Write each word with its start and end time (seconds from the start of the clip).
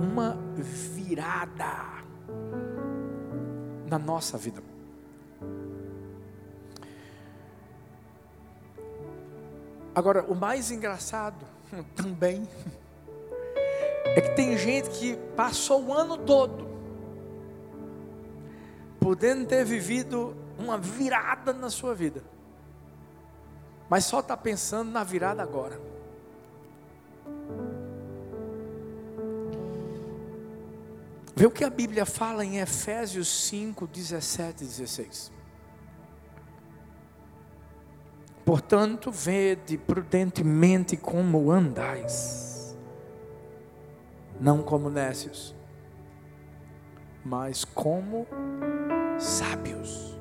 uma 0.00 0.36
virada 0.56 2.04
na 3.88 3.98
nossa 3.98 4.38
vida. 4.38 4.62
Agora, 9.94 10.24
o 10.24 10.34
mais 10.34 10.70
engraçado 10.70 11.44
também 11.94 12.48
é 14.04 14.20
que 14.20 14.30
tem 14.30 14.56
gente 14.56 14.88
que 14.90 15.16
passou 15.36 15.84
o 15.84 15.92
ano 15.92 16.16
todo 16.16 16.70
podendo 19.00 19.46
ter 19.46 19.64
vivido 19.64 20.36
uma 20.58 20.76
virada 20.78 21.52
na 21.52 21.70
sua 21.70 21.94
vida, 21.94 22.22
mas 23.88 24.04
só 24.04 24.20
está 24.20 24.36
pensando 24.36 24.90
na 24.90 25.02
virada 25.02 25.42
agora. 25.42 25.80
Vê 31.40 31.46
o 31.46 31.50
que 31.50 31.64
a 31.64 31.70
Bíblia 31.70 32.04
fala 32.04 32.44
em 32.44 32.58
Efésios 32.58 33.26
5, 33.26 33.86
17 33.86 34.62
e 34.62 34.66
16. 34.66 35.32
Portanto, 38.44 39.10
vede 39.10 39.78
prudentemente 39.78 40.98
como 40.98 41.50
andais, 41.50 42.76
não 44.38 44.62
como 44.62 44.90
nécios, 44.90 45.54
mas 47.24 47.64
como 47.64 48.26
sábios, 49.18 50.20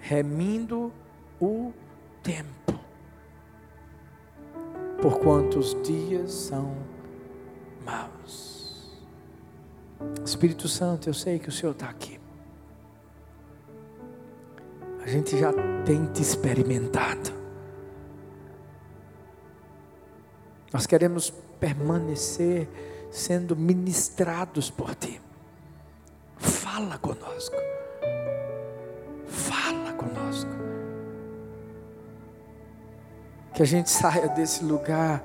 remindo 0.00 0.92
o 1.40 1.72
tempo, 2.22 2.78
por 5.00 5.18
quantos 5.18 5.74
dias 5.82 6.30
são 6.30 6.76
maus. 7.82 8.55
Espírito 10.24 10.68
Santo, 10.68 11.08
eu 11.08 11.14
sei 11.14 11.38
que 11.38 11.48
o 11.48 11.52
Senhor 11.52 11.72
está 11.72 11.88
aqui. 11.88 12.20
A 15.02 15.08
gente 15.08 15.38
já 15.38 15.52
tem 15.84 16.04
te 16.06 16.20
experimentado. 16.20 17.32
Nós 20.72 20.84
queremos 20.84 21.30
permanecer 21.60 22.68
sendo 23.10 23.54
ministrados 23.56 24.68
por 24.68 24.94
Ti. 24.94 25.20
Fala 26.36 26.98
conosco. 26.98 27.56
Fala 29.26 29.92
conosco. 29.92 30.50
Que 33.54 33.62
a 33.62 33.66
gente 33.66 33.88
saia 33.88 34.28
desse 34.28 34.64
lugar 34.64 35.24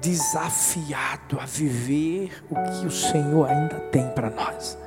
desafiado 0.00 1.38
a 1.40 1.46
viver 1.46 2.44
o 2.50 2.54
que 2.54 2.86
o 2.86 2.90
Senhor 2.90 3.48
ainda 3.48 3.80
tem 3.90 4.08
para 4.10 4.30
nós. 4.30 4.78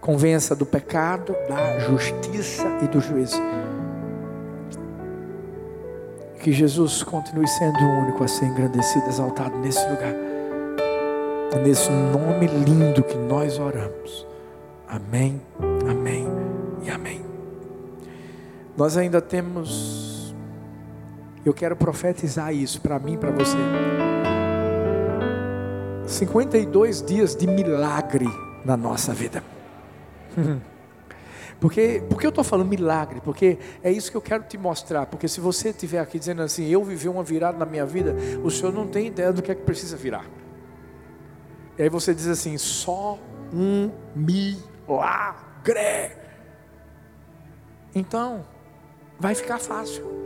Convença 0.00 0.54
do 0.54 0.64
pecado, 0.64 1.34
da 1.48 1.80
justiça 1.80 2.64
e 2.82 2.86
do 2.88 3.00
juízo. 3.00 3.40
Que 6.40 6.52
Jesus 6.52 7.02
continue 7.02 7.48
sendo 7.48 7.78
o 7.78 8.02
único 8.02 8.22
a 8.22 8.28
ser 8.28 8.44
engrandecido, 8.44 9.08
exaltado 9.08 9.58
nesse 9.58 9.84
lugar. 9.88 10.14
Nesse 11.64 11.90
nome 11.90 12.46
lindo 12.46 13.02
que 13.02 13.16
nós 13.16 13.58
oramos. 13.58 14.26
Amém, 14.86 15.40
amém 15.90 16.28
e 16.84 16.90
amém. 16.90 17.24
Nós 18.76 18.96
ainda 18.96 19.20
temos. 19.20 20.05
Eu 21.46 21.54
quero 21.54 21.76
profetizar 21.76 22.52
isso 22.52 22.80
para 22.80 22.98
mim, 22.98 23.16
para 23.16 23.30
você. 23.30 23.56
52 26.04 27.02
dias 27.02 27.36
de 27.36 27.46
milagre 27.46 28.26
na 28.64 28.76
nossa 28.76 29.14
vida. 29.14 29.44
Porque, 31.58 32.02
porque 32.10 32.26
eu 32.26 32.28
estou 32.28 32.44
falando 32.44 32.68
milagre? 32.68 33.18
Porque 33.22 33.58
é 33.82 33.90
isso 33.90 34.10
que 34.10 34.16
eu 34.16 34.20
quero 34.20 34.42
te 34.42 34.58
mostrar. 34.58 35.06
Porque 35.06 35.26
se 35.26 35.40
você 35.40 35.70
estiver 35.70 36.00
aqui 36.00 36.18
dizendo 36.18 36.42
assim, 36.42 36.66
eu 36.66 36.84
vivi 36.84 37.08
uma 37.08 37.22
virada 37.22 37.56
na 37.56 37.64
minha 37.64 37.86
vida, 37.86 38.14
o 38.44 38.50
senhor 38.50 38.74
não 38.74 38.86
tem 38.86 39.06
ideia 39.06 39.32
do 39.32 39.40
que 39.40 39.50
é 39.50 39.54
que 39.54 39.62
precisa 39.62 39.96
virar. 39.96 40.26
E 41.78 41.82
aí 41.82 41.88
você 41.88 42.14
diz 42.14 42.26
assim, 42.26 42.58
só 42.58 43.18
um 43.50 43.90
milagre. 44.14 44.52
Então, 47.94 48.44
vai 49.18 49.34
ficar 49.34 49.58
fácil. 49.58 50.25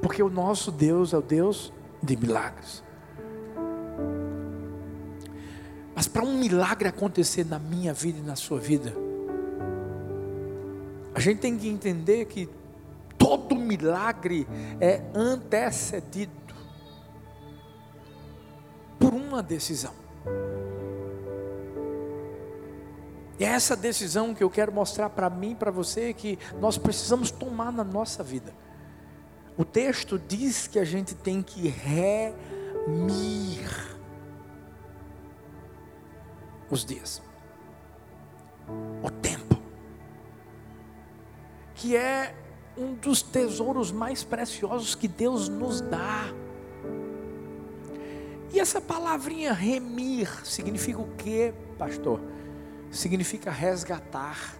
Porque 0.00 0.22
o 0.22 0.30
nosso 0.30 0.70
Deus 0.70 1.12
é 1.12 1.18
o 1.18 1.22
Deus 1.22 1.72
de 2.02 2.16
milagres. 2.16 2.82
Mas 5.94 6.08
para 6.08 6.22
um 6.22 6.38
milagre 6.38 6.88
acontecer 6.88 7.44
na 7.44 7.58
minha 7.58 7.92
vida 7.92 8.18
e 8.18 8.22
na 8.22 8.36
sua 8.36 8.58
vida, 8.58 8.94
a 11.14 11.20
gente 11.20 11.40
tem 11.40 11.58
que 11.58 11.68
entender 11.68 12.24
que 12.24 12.48
todo 13.18 13.54
milagre 13.54 14.46
é 14.80 15.02
antecedido 15.14 16.32
por 18.98 19.12
uma 19.12 19.42
decisão. 19.42 19.92
E 23.38 23.44
é 23.44 23.48
essa 23.48 23.74
decisão 23.74 24.34
que 24.34 24.44
eu 24.44 24.50
quero 24.50 24.70
mostrar 24.70 25.10
para 25.10 25.30
mim 25.30 25.52
e 25.52 25.54
para 25.54 25.70
você 25.70 26.12
que 26.12 26.38
nós 26.60 26.76
precisamos 26.76 27.30
tomar 27.30 27.72
na 27.72 27.82
nossa 27.82 28.22
vida. 28.22 28.54
O 29.60 29.64
texto 29.64 30.18
diz 30.18 30.66
que 30.66 30.78
a 30.78 30.86
gente 30.86 31.14
tem 31.14 31.42
que 31.42 31.68
remir 31.68 32.48
os 36.70 36.82
dias, 36.82 37.20
o 39.02 39.10
tempo, 39.10 39.60
que 41.74 41.94
é 41.94 42.34
um 42.74 42.94
dos 42.94 43.20
tesouros 43.20 43.92
mais 43.92 44.24
preciosos 44.24 44.94
que 44.94 45.06
Deus 45.06 45.50
nos 45.50 45.82
dá. 45.82 46.24
E 48.54 48.58
essa 48.58 48.80
palavrinha 48.80 49.52
remir 49.52 50.42
significa 50.42 51.02
o 51.02 51.14
que, 51.16 51.52
pastor? 51.76 52.18
Significa 52.90 53.50
resgatar, 53.50 54.56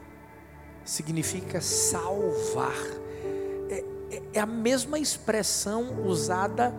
significa 0.84 1.58
salvar. 1.58 2.99
É, 4.32 4.40
a 4.40 4.46
mesma 4.46 4.98
expressão 4.98 6.06
usada 6.06 6.74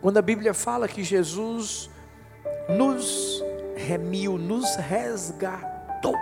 quando 0.00 0.16
a 0.16 0.22
Bíblia 0.22 0.54
fala 0.54 0.88
que 0.88 1.04
Jesus 1.04 1.90
nos 2.68 3.44
remiu, 3.76 4.38
nos 4.38 4.76
resgatou. 4.76 6.14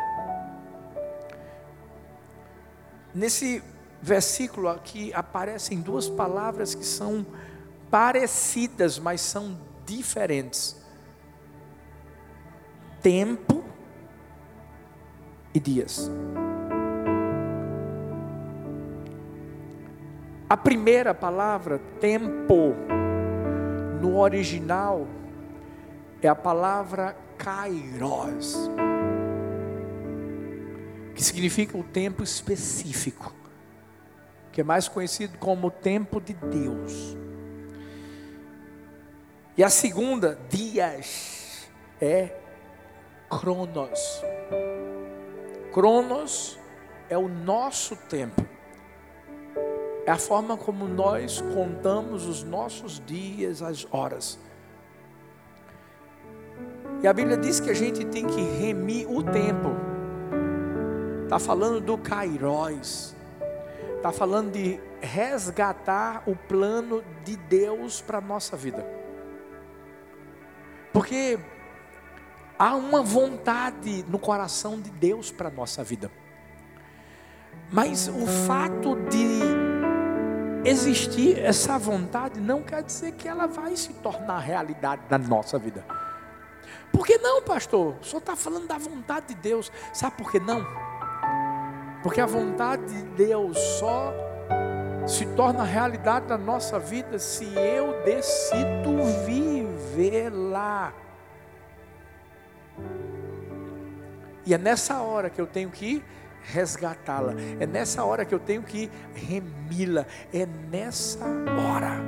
Nesse 3.15 3.63
versículo 4.03 4.69
aqui 4.69 5.13
aparecem 5.15 5.81
duas 5.81 6.09
palavras 6.09 6.75
que 6.75 6.85
são 6.85 7.25
parecidas, 7.91 8.99
mas 8.99 9.21
são 9.21 9.59
diferentes: 9.87 10.77
tempo 13.01 13.65
e 15.55 15.61
dias. 15.61 16.11
A 20.51 20.57
primeira 20.57 21.13
palavra, 21.13 21.79
tempo, 22.01 22.75
no 24.01 24.17
original, 24.17 25.07
é 26.23 26.29
a 26.29 26.35
palavra 26.35 27.15
kairos, 27.37 28.57
que 31.15 31.23
significa 31.23 31.77
o 31.77 31.85
tempo 31.85 32.23
específico, 32.23 33.35
que 34.51 34.63
é 34.63 34.65
mais 34.65 34.89
conhecido 34.89 35.37
como 35.37 35.67
o 35.67 35.71
tempo 35.71 36.19
de 36.19 36.33
Deus. 36.33 37.15
E 39.55 39.63
a 39.63 39.69
segunda, 39.69 40.39
dias, 40.49 41.69
é 42.01 42.35
cronos. 43.29 44.23
Cronos 45.75 46.59
é 47.11 47.19
o 47.19 47.29
nosso 47.29 47.95
tempo. 47.97 48.48
É 50.09 50.11
a 50.11 50.17
forma 50.17 50.57
como 50.57 50.89
nós 50.89 51.43
contamos 51.53 52.25
os 52.25 52.43
nossos 52.43 52.99
dias, 53.05 53.61
as 53.61 53.87
horas. 53.91 54.39
E 57.03 57.07
a 57.07 57.13
Bíblia 57.13 57.37
diz 57.37 57.61
que 57.61 57.69
a 57.69 57.75
gente 57.75 58.07
tem 58.07 58.27
que 58.27 58.41
remir 58.41 59.07
o 59.07 59.23
tempo. 59.23 59.69
Está 61.25 61.39
falando 61.39 61.79
do 61.83 61.99
Kairos. 61.99 63.15
Está 63.97 64.11
falando 64.11 64.53
de 64.53 64.81
resgatar 65.03 66.23
o 66.27 66.35
plano 66.35 67.05
de 67.23 67.37
Deus 67.37 68.01
para 68.01 68.17
a 68.17 68.23
nossa 68.23 68.57
vida. 68.57 68.87
Porque 70.91 71.39
há 72.59 72.75
uma 72.77 73.03
vontade 73.03 74.07
no 74.09 74.19
coração 74.19 74.81
de 74.81 74.89
Deus 74.89 75.31
para 75.31 75.49
a 75.49 75.53
nossa 75.53 75.85
vida. 75.85 76.11
Mas 77.71 78.09
o 78.09 78.27
fato 78.27 78.97
de 79.11 79.68
existir 80.65 81.39
essa 81.39 81.79
vontade 81.79 82.41
não 82.41 82.63
quer 82.63 82.83
dizer 82.83 83.13
que 83.13 83.29
ela 83.29 83.47
vai 83.47 83.77
se 83.77 83.93
tornar 83.95 84.39
realidade 84.39 85.03
na 85.09 85.19
nossa 85.19 85.59
vida. 85.59 85.85
Por 86.93 87.07
que 87.07 87.19
não, 87.19 87.43
pastor? 87.43 87.97
O 88.01 88.05
senhor 88.05 88.19
está 88.19 88.35
falando 88.35 88.67
da 88.67 88.79
vontade 88.79 89.29
de 89.29 89.35
Deus. 89.37 89.71
Sabe 89.93 90.17
por 90.17 90.31
que 90.31 90.41
não? 90.41 90.67
Porque 92.03 92.21
a 92.21 92.27
vontade 92.27 92.85
de 92.87 93.03
Deus 93.03 93.59
só 93.79 94.13
se 95.07 95.25
torna 95.27 95.65
realidade 95.65 96.27
na 96.27 96.39
nossa 96.39 96.79
vida 96.79 97.19
se 97.19 97.45
eu 97.55 98.03
decido 98.05 99.05
viver 99.25 100.31
lá. 100.31 100.93
E 104.45 104.55
é 104.55 104.59
nessa 104.59 105.01
hora 105.01 105.29
que 105.29 105.41
eu 105.41 105.47
tenho 105.47 105.71
que 105.71 106.03
resgatá-la. 106.53 107.35
É 107.61 107.67
nessa 107.67 108.05
hora 108.05 108.25
que 108.25 108.35
eu 108.35 108.39
tenho 108.39 108.63
que 108.63 108.91
remi-la. 109.15 110.07
É 110.33 110.47
nessa 110.47 111.25
hora 111.25 112.01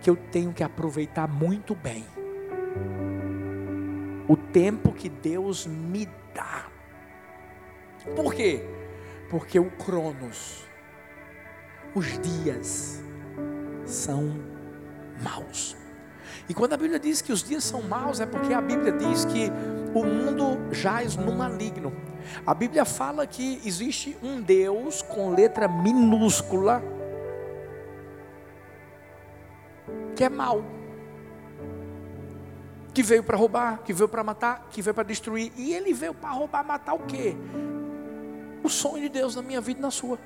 que 0.00 0.10
eu 0.10 0.16
tenho 0.16 0.52
que 0.52 0.62
aproveitar 0.62 1.28
muito 1.28 1.74
bem 1.74 2.04
o 4.28 4.36
tempo 4.36 4.92
que 4.92 5.08
Deus 5.08 5.66
me 5.66 6.06
dá. 6.34 6.66
Por 8.14 8.34
quê? 8.34 8.62
Porque 9.30 9.58
o 9.58 9.70
Cronos, 9.70 10.64
os 11.94 12.18
dias 12.18 13.02
são 13.84 14.38
maus. 15.22 15.76
E 16.48 16.54
quando 16.54 16.74
a 16.74 16.76
Bíblia 16.76 16.98
diz 16.98 17.22
que 17.22 17.32
os 17.32 17.42
dias 17.42 17.64
são 17.64 17.82
maus, 17.82 18.20
é 18.20 18.26
porque 18.26 18.52
a 18.52 18.60
Bíblia 18.60 18.92
diz 18.92 19.24
que 19.24 19.50
o 19.94 20.04
mundo 20.04 20.72
jaz 20.72 21.16
no 21.16 21.34
maligno. 21.34 22.07
A 22.46 22.54
Bíblia 22.54 22.84
fala 22.84 23.26
que 23.26 23.60
existe 23.64 24.16
um 24.22 24.40
Deus 24.40 25.02
com 25.02 25.30
letra 25.30 25.68
minúscula 25.68 26.82
que 30.14 30.24
é 30.24 30.28
mau, 30.28 30.64
que 32.92 33.04
veio 33.04 33.22
para 33.22 33.36
roubar, 33.36 33.78
que 33.84 33.92
veio 33.92 34.08
para 34.08 34.24
matar, 34.24 34.66
que 34.68 34.82
veio 34.82 34.92
para 34.92 35.04
destruir. 35.04 35.52
E 35.56 35.72
ele 35.72 35.94
veio 35.94 36.12
para 36.12 36.30
roubar, 36.30 36.64
matar 36.64 36.94
o 36.94 36.98
quê? 37.00 37.36
O 38.64 38.68
sonho 38.68 39.02
de 39.02 39.08
Deus 39.08 39.36
na 39.36 39.42
minha 39.42 39.60
vida 39.60 39.78
e 39.78 39.82
na 39.82 39.92
sua. 39.92 40.18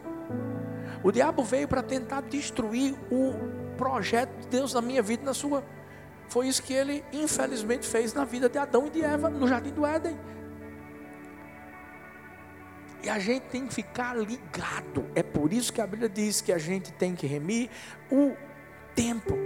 O 1.02 1.12
diabo 1.12 1.44
veio 1.44 1.68
para 1.68 1.82
tentar 1.82 2.22
destruir 2.22 2.94
o 3.10 3.34
projeto 3.76 4.34
de 4.40 4.46
Deus 4.46 4.72
na 4.72 4.80
minha 4.80 5.02
vida 5.02 5.22
e 5.22 5.26
na 5.26 5.34
sua. 5.34 5.62
Foi 6.28 6.48
isso 6.48 6.62
que 6.62 6.72
ele, 6.72 7.04
infelizmente, 7.12 7.86
fez 7.86 8.14
na 8.14 8.24
vida 8.24 8.48
de 8.48 8.56
Adão 8.56 8.86
e 8.86 8.90
de 8.90 9.04
Eva 9.04 9.28
no 9.28 9.46
jardim 9.46 9.72
do 9.72 9.84
Éden. 9.84 10.18
E 13.02 13.08
a 13.08 13.18
gente 13.18 13.42
tem 13.44 13.66
que 13.66 13.74
ficar 13.74 14.16
ligado. 14.16 15.04
É 15.14 15.22
por 15.22 15.52
isso 15.52 15.72
que 15.72 15.80
a 15.80 15.86
Bíblia 15.86 16.08
diz 16.08 16.40
que 16.40 16.52
a 16.52 16.58
gente 16.58 16.92
tem 16.92 17.14
que 17.14 17.26
remir 17.26 17.68
o 18.10 18.36
tempo. 18.94 19.36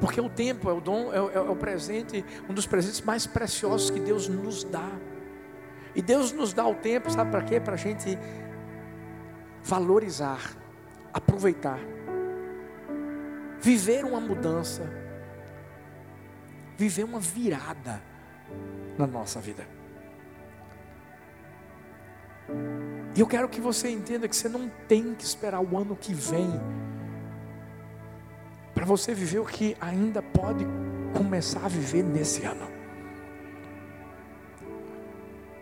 Porque 0.00 0.20
o 0.20 0.30
tempo 0.30 0.70
é 0.70 0.72
o 0.72 0.80
dom, 0.80 1.12
é 1.12 1.20
o, 1.20 1.30
é 1.30 1.40
o 1.40 1.56
presente, 1.56 2.24
um 2.48 2.54
dos 2.54 2.66
presentes 2.66 3.02
mais 3.02 3.26
preciosos 3.26 3.90
que 3.90 4.00
Deus 4.00 4.28
nos 4.28 4.64
dá. 4.64 4.90
E 5.94 6.00
Deus 6.00 6.32
nos 6.32 6.52
dá 6.52 6.66
o 6.66 6.74
tempo, 6.74 7.10
sabe 7.10 7.30
para 7.30 7.42
quê? 7.42 7.60
Para 7.60 7.74
a 7.74 7.76
gente 7.76 8.18
valorizar, 9.62 10.40
aproveitar 11.12 11.78
viver 13.60 14.04
uma 14.04 14.20
mudança, 14.20 14.90
viver 16.76 17.04
uma 17.04 17.20
virada 17.20 18.02
na 19.00 19.06
nossa 19.06 19.40
vida. 19.40 19.66
E 23.14 23.20
eu 23.20 23.26
quero 23.26 23.48
que 23.48 23.60
você 23.60 23.88
entenda 23.88 24.28
que 24.28 24.36
você 24.36 24.48
não 24.48 24.68
tem 24.88 25.14
que 25.14 25.24
esperar 25.24 25.60
o 25.60 25.76
ano 25.76 25.96
que 25.96 26.14
vem 26.14 26.48
para 28.74 28.84
você 28.84 29.12
viver 29.12 29.40
o 29.40 29.44
que 29.44 29.76
ainda 29.80 30.22
pode 30.22 30.66
começar 31.16 31.64
a 31.64 31.68
viver 31.68 32.02
nesse 32.02 32.44
ano. 32.44 32.68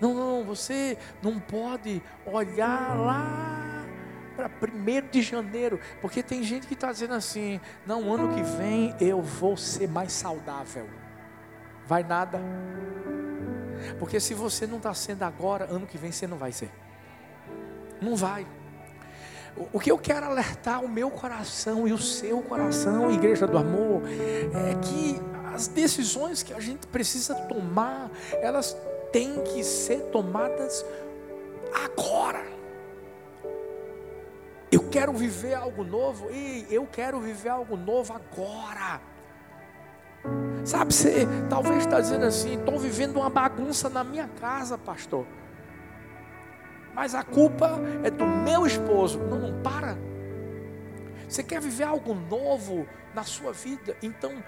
Não, 0.01 0.15
não, 0.15 0.45
você 0.45 0.97
não 1.23 1.41
pode 1.41 2.01
olhar 2.25 2.97
lá 2.97 3.85
para 4.37 4.49
1 4.49 5.11
de 5.11 5.21
janeiro, 5.21 5.81
porque 6.01 6.23
tem 6.23 6.45
gente 6.45 6.69
que 6.69 6.75
está 6.75 6.93
dizendo 6.93 7.15
assim: 7.15 7.61
não, 7.85 8.13
ano 8.13 8.33
que 8.35 8.43
vem 8.43 8.95
eu 9.01 9.21
vou 9.21 9.57
ser 9.57 9.89
mais 9.89 10.13
saudável. 10.13 10.89
Vai 11.85 12.05
nada, 12.05 12.39
porque 13.99 14.21
se 14.21 14.35
você 14.35 14.67
não 14.67 14.79
está 14.79 14.93
sendo 14.95 15.23
agora, 15.23 15.65
ano 15.65 15.87
que 15.87 15.99
vem 15.99 16.13
você 16.13 16.27
não 16.27 16.37
vai 16.37 16.53
ser, 16.53 16.71
não 18.01 18.17
vai. 18.17 18.47
O 19.73 19.81
que 19.81 19.91
eu 19.91 19.99
quero 19.99 20.27
alertar 20.27 20.85
o 20.85 20.89
meu 20.89 21.11
coração 21.11 21.89
e 21.89 21.93
o 21.93 21.99
seu 21.99 22.41
coração, 22.43 23.11
Igreja 23.11 23.47
do 23.47 23.59
Amor, 23.59 24.03
é 24.07 24.75
que 24.81 25.21
as 25.53 25.67
decisões 25.67 26.43
que 26.43 26.55
a 26.55 26.61
gente 26.61 26.87
precisa 26.87 27.35
tomar, 27.35 28.11
elas 28.41 28.77
têm 29.11 29.43
que 29.43 29.65
ser 29.65 30.03
tomadas 30.13 30.85
agora. 31.85 32.47
Eu 34.71 34.89
quero 34.89 35.13
viver 35.13 35.55
algo 35.55 35.83
novo. 35.83 36.31
E 36.31 36.67
eu 36.71 36.87
quero 36.87 37.21
viver 37.21 37.49
algo 37.49 37.77
novo 37.77 38.13
agora. 38.13 39.01
Sabe, 40.65 40.93
você 40.93 41.27
talvez 41.49 41.79
está 41.79 42.01
dizendo 42.01 42.25
assim: 42.25 42.59
estou 42.59 42.79
vivendo 42.79 43.17
uma 43.17 43.31
bagunça 43.31 43.89
na 43.89 44.05
minha 44.05 44.29
casa, 44.41 44.77
pastor. 44.77 45.27
Mas 46.95 47.15
a 47.15 47.23
culpa 47.23 47.79
é 48.03 48.11
do 48.11 48.27
meu 48.27 48.67
esposo. 48.67 49.19
Não, 49.19 49.39
não 49.39 49.63
para. 49.63 49.97
Você 51.29 51.43
quer 51.43 51.61
viver 51.61 51.85
algo 51.85 52.15
novo 52.15 52.87
na 53.15 53.23
sua 53.23 53.53
vida? 53.53 53.97
Então, 54.03 54.43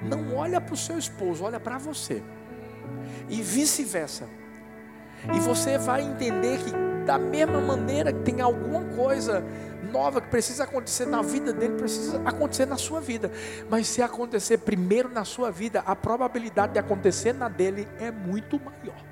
não 0.00 0.36
olha 0.36 0.60
para 0.60 0.74
o 0.74 0.76
seu 0.76 0.98
esposo, 0.98 1.44
olha 1.44 1.58
para 1.58 1.78
você. 1.78 2.22
E 3.28 3.42
vice-versa. 3.42 4.28
E 5.34 5.40
você 5.40 5.76
vai 5.76 6.02
entender 6.02 6.58
que 6.58 6.70
da 7.08 7.18
mesma 7.18 7.58
maneira 7.58 8.12
que 8.12 8.20
tem 8.20 8.42
alguma 8.42 8.84
coisa 8.94 9.42
nova 9.90 10.20
que 10.20 10.28
precisa 10.28 10.64
acontecer 10.64 11.06
na 11.06 11.22
vida 11.22 11.54
dele, 11.54 11.72
precisa 11.78 12.20
acontecer 12.22 12.66
na 12.66 12.76
sua 12.76 13.00
vida. 13.00 13.32
Mas 13.70 13.86
se 13.88 14.02
acontecer 14.02 14.58
primeiro 14.58 15.08
na 15.08 15.24
sua 15.24 15.50
vida, 15.50 15.82
a 15.86 15.96
probabilidade 15.96 16.74
de 16.74 16.78
acontecer 16.78 17.32
na 17.32 17.48
dele 17.48 17.88
é 17.98 18.10
muito 18.10 18.60
maior. 18.60 19.07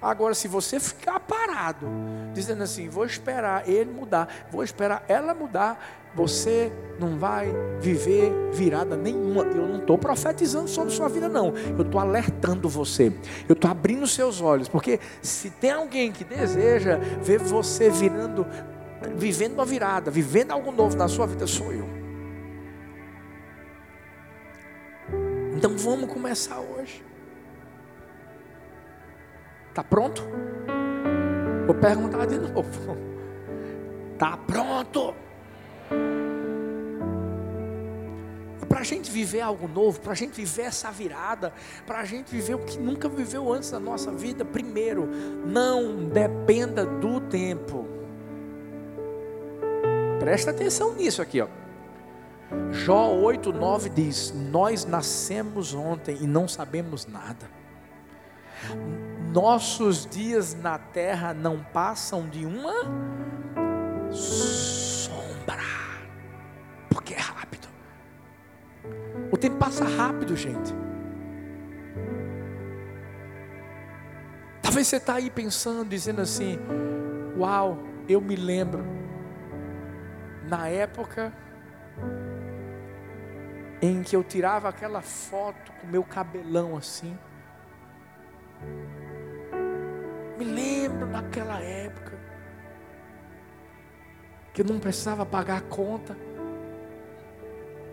Agora, 0.00 0.34
se 0.34 0.46
você 0.46 0.78
ficar 0.78 1.18
parado, 1.20 1.86
dizendo 2.32 2.62
assim, 2.62 2.88
vou 2.88 3.04
esperar 3.04 3.68
ele 3.68 3.90
mudar, 3.90 4.28
vou 4.50 4.62
esperar 4.62 5.04
ela 5.08 5.34
mudar, 5.34 5.78
você 6.14 6.72
não 6.98 7.18
vai 7.18 7.52
viver 7.80 8.32
virada 8.52 8.96
nenhuma. 8.96 9.42
Eu 9.42 9.68
não 9.68 9.78
estou 9.78 9.98
profetizando 9.98 10.68
sobre 10.68 10.92
sua 10.92 11.08
vida, 11.08 11.28
não. 11.28 11.52
Eu 11.76 11.82
estou 11.82 12.00
alertando 12.00 12.68
você. 12.68 13.12
Eu 13.48 13.52
estou 13.52 13.70
abrindo 13.70 14.06
seus 14.06 14.40
olhos. 14.40 14.68
Porque 14.68 14.98
se 15.22 15.50
tem 15.50 15.70
alguém 15.70 16.10
que 16.10 16.24
deseja 16.24 16.98
ver 17.22 17.38
você 17.38 17.90
virando, 17.90 18.46
vivendo 19.16 19.54
uma 19.54 19.64
virada, 19.64 20.10
vivendo 20.10 20.52
algo 20.52 20.72
novo 20.72 20.96
na 20.96 21.08
sua 21.08 21.26
vida, 21.26 21.46
sou 21.46 21.72
eu. 21.72 21.88
Então 25.56 25.76
vamos 25.76 26.12
começar 26.12 26.60
hoje. 26.60 26.77
Está 29.68 29.84
pronto? 29.84 30.22
Vou 31.66 31.74
perguntar 31.74 32.26
de 32.26 32.38
novo. 32.38 32.96
Está 34.14 34.36
pronto? 34.36 35.14
Para 38.68 38.80
a 38.80 38.84
gente 38.84 39.10
viver 39.10 39.40
algo 39.40 39.66
novo, 39.66 40.00
para 40.00 40.12
a 40.12 40.14
gente 40.14 40.36
viver 40.36 40.62
essa 40.62 40.90
virada, 40.90 41.52
para 41.86 41.98
a 41.98 42.04
gente 42.04 42.30
viver 42.30 42.54
o 42.54 42.58
que 42.58 42.78
nunca 42.78 43.08
viveu 43.08 43.52
antes 43.52 43.70
da 43.70 43.80
nossa 43.80 44.12
vida, 44.12 44.44
primeiro, 44.44 45.08
não 45.44 46.08
dependa 46.08 46.86
do 46.86 47.20
tempo. 47.20 47.86
Presta 50.20 50.50
atenção 50.50 50.94
nisso 50.94 51.20
aqui, 51.20 51.40
ó. 51.40 51.48
Jó 52.70 53.12
8, 53.14 53.52
9 53.52 53.88
diz: 53.90 54.32
Nós 54.50 54.84
nascemos 54.84 55.74
ontem 55.74 56.18
e 56.20 56.26
não 56.26 56.46
sabemos 56.46 57.06
nada 57.06 57.48
nossos 59.32 60.06
dias 60.06 60.54
na 60.54 60.78
terra 60.78 61.34
não 61.34 61.62
passam 61.62 62.28
de 62.28 62.46
uma 62.46 62.74
sombra, 64.10 65.62
porque 66.88 67.14
é 67.14 67.18
rápido. 67.18 67.68
O 69.30 69.36
tempo 69.36 69.56
passa 69.56 69.84
rápido, 69.84 70.34
gente. 70.36 70.74
Talvez 74.62 74.86
você 74.86 74.96
está 74.96 75.14
aí 75.14 75.30
pensando, 75.30 75.88
dizendo 75.88 76.20
assim: 76.20 76.58
Uau, 77.36 77.78
eu 78.08 78.20
me 78.20 78.36
lembro, 78.36 78.84
na 80.48 80.68
época 80.68 81.32
em 83.80 84.02
que 84.02 84.16
eu 84.16 84.24
tirava 84.24 84.68
aquela 84.68 85.02
foto 85.02 85.72
com 85.80 85.86
meu 85.86 86.02
cabelão 86.02 86.76
assim. 86.76 87.16
Me 90.38 90.44
lembro 90.44 91.06
daquela 91.08 91.60
época. 91.60 92.16
que 94.54 94.64
não 94.64 94.80
precisava 94.80 95.24
pagar 95.24 95.58
a 95.58 95.60
conta. 95.60 96.16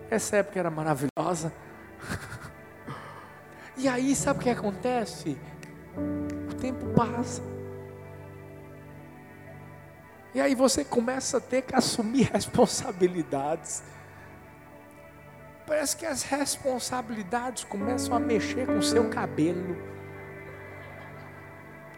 Essa 0.10 0.38
época 0.38 0.60
era 0.60 0.72
maravilhosa. 0.72 1.54
E 3.78 3.90
aí, 3.90 4.16
sabe 4.16 4.40
o 4.40 4.42
que 4.42 4.50
acontece? 4.50 5.38
O 6.50 6.56
tempo 6.56 6.86
passa. 6.96 7.42
E 10.34 10.40
aí 10.40 10.56
você 10.56 10.86
começa 10.86 11.38
a 11.38 11.42
ter 11.42 11.62
que 11.62 11.76
assumir 11.76 12.30
responsabilidades. 12.32 13.84
Parece 15.68 15.98
que 15.98 16.06
as 16.06 16.24
responsabilidades 16.24 17.66
começam 17.66 18.16
a 18.16 18.20
mexer 18.20 18.66
com 18.66 18.78
o 18.78 18.84
seu 18.84 19.10
cabelo. 19.10 19.76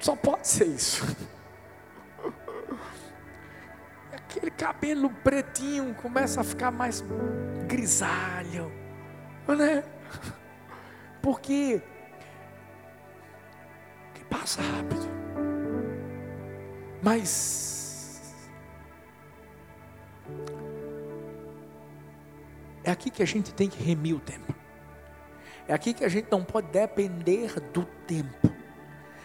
Só 0.07 0.15
pode 0.15 0.47
ser 0.47 0.67
isso. 0.67 1.03
Aquele 4.09 4.49
cabelo 4.49 5.09
pretinho 5.09 5.93
começa 5.95 6.39
a 6.39 6.45
ficar 6.45 6.71
mais 6.71 7.03
grisalho, 7.67 8.71
né? 9.49 9.83
Porque 11.21 11.81
passa 14.29 14.61
rápido. 14.61 15.09
Mas 17.03 18.39
é 22.81 22.91
aqui 22.91 23.09
que 23.09 23.21
a 23.21 23.27
gente 23.27 23.53
tem 23.53 23.67
que 23.67 23.83
remir 23.83 24.15
o 24.15 24.21
tempo. 24.21 24.55
É 25.67 25.73
aqui 25.73 25.93
que 25.93 26.05
a 26.05 26.09
gente 26.09 26.31
não 26.31 26.45
pode 26.45 26.69
depender 26.69 27.59
do 27.73 27.83
tempo. 27.83 28.56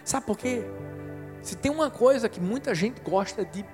Sabe 0.05 0.27
por 0.27 0.37
quê? 0.37 0.65
Se 1.43 1.57
tem 1.57 1.71
uma 1.71 1.91
coisa 1.91 2.29
que 2.29 2.41
muita 2.41 2.75
gente 2.75 3.01
gosta 3.01 3.45
de 3.45 3.65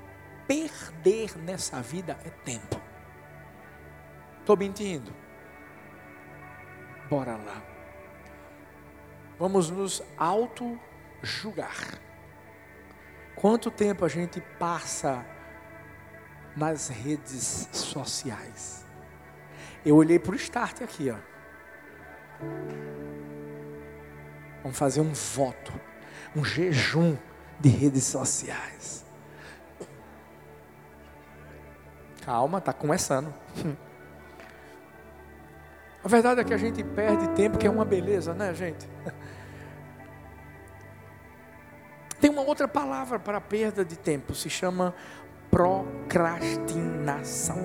perder 0.47 1.37
nessa 1.39 1.81
vida 1.83 2.19
é 2.25 2.31
tempo. 2.31 2.81
Estou 4.41 4.57
mentindo? 4.57 5.15
Bora 7.11 7.37
lá. 7.37 7.63
Vamos 9.39 9.71
nos 9.71 10.03
auto-julgar. 10.17 11.99
Quanto 13.37 13.71
tempo 13.71 14.05
a 14.05 14.09
gente 14.09 14.41
passa 14.59 15.25
nas 16.57 16.89
redes 16.89 17.69
sociais? 17.73 18.85
Eu 19.85 19.97
olhei 19.97 20.19
para 20.19 20.33
o 20.33 20.35
start 20.35 20.83
aqui, 20.83 21.11
ó. 21.11 21.19
Vamos 24.63 24.77
fazer 24.77 25.01
um 25.01 25.13
voto, 25.13 25.73
um 26.35 26.45
jejum 26.45 27.17
de 27.59 27.69
redes 27.69 28.05
sociais. 28.05 29.05
Calma, 32.25 32.61
tá 32.61 32.73
começando. 32.73 33.33
A 36.05 36.09
verdade 36.09 36.41
é 36.41 36.45
que 36.45 36.55
a 36.55 36.59
gente 36.59 36.85
perde 36.85 37.27
tempo, 37.31 37.59
que 37.59 37.67
é 37.67 37.71
uma 37.71 37.85
beleza, 37.85 38.33
né, 38.33 38.55
gente? 38.55 38.89
Tem 42.21 42.31
uma 42.31 42.43
outra 42.43 42.69
palavra 42.69 43.19
para 43.19 43.41
perda 43.41 43.85
de 43.85 43.97
tempo, 43.97 44.33
se 44.35 44.49
chama 44.49 44.95
procrastinação. 45.51 47.59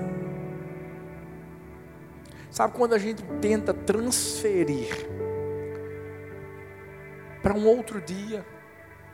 Sabe 2.49 2.73
quando 2.73 2.93
a 2.93 2.99
gente 2.99 3.23
tenta 3.41 3.71
transferir 3.73 5.07
para 7.43 7.53
um 7.53 7.67
outro 7.67 8.01
dia? 8.01 8.45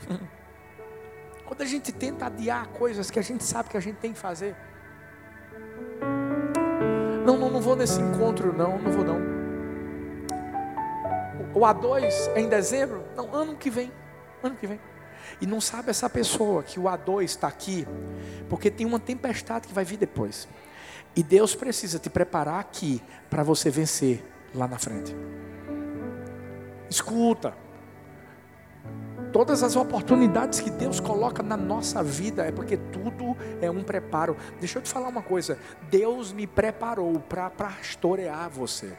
Quando 1.45 1.61
a 1.61 1.65
gente 1.65 1.91
tenta 1.91 2.27
adiar 2.27 2.67
coisas 2.67 3.09
que 3.09 3.17
a 3.17 3.23
gente 3.23 3.43
sabe 3.43 3.69
que 3.69 3.75
a 3.75 3.79
gente 3.79 3.95
tem 3.95 4.13
que 4.13 4.19
fazer. 4.19 4.55
Não, 7.25 7.37
não, 7.37 7.49
não 7.49 7.59
vou 7.59 7.75
nesse 7.75 7.99
encontro, 7.99 8.53
não, 8.53 8.77
não 8.77 8.91
vou 8.91 9.03
não. 9.03 9.19
O 11.55 11.61
A2 11.61 12.31
é 12.35 12.39
em 12.39 12.47
dezembro? 12.47 13.03
Não, 13.15 13.33
ano 13.33 13.55
que 13.55 13.71
vem. 13.71 13.91
Ano 14.43 14.55
que 14.55 14.67
vem. 14.67 14.79
E 15.41 15.47
não 15.47 15.59
sabe 15.59 15.89
essa 15.89 16.07
pessoa 16.07 16.61
que 16.61 16.79
o 16.79 16.83
A2 16.83 17.23
está 17.23 17.47
aqui, 17.47 17.87
porque 18.47 18.69
tem 18.69 18.85
uma 18.85 18.99
tempestade 18.99 19.67
que 19.67 19.73
vai 19.73 19.83
vir 19.83 19.97
depois. 19.97 20.47
E 21.15 21.23
Deus 21.23 21.55
precisa 21.55 21.97
te 21.97 22.09
preparar 22.09 22.59
aqui 22.59 23.01
para 23.27 23.41
você 23.41 23.71
vencer 23.71 24.23
lá 24.53 24.67
na 24.67 24.77
frente. 24.77 25.15
Escuta. 26.89 27.68
Todas 29.31 29.61
as 29.61 29.75
oportunidades 29.75 30.59
que 30.59 30.71
Deus 30.71 30.99
coloca 30.99 31.43
na 31.43 31.55
nossa 31.55 32.03
vida 32.03 32.45
é 32.45 32.51
porque 32.51 32.77
tudo 32.77 33.37
é 33.61 33.69
um 33.69 33.83
preparo. 33.83 34.35
Deixa 34.59 34.79
eu 34.79 34.81
te 34.81 34.89
falar 34.89 35.07
uma 35.07 35.21
coisa: 35.21 35.57
Deus 35.89 36.31
me 36.31 36.47
preparou 36.47 37.19
para 37.19 37.49
pastorear 37.49 38.49
você. 38.49 38.97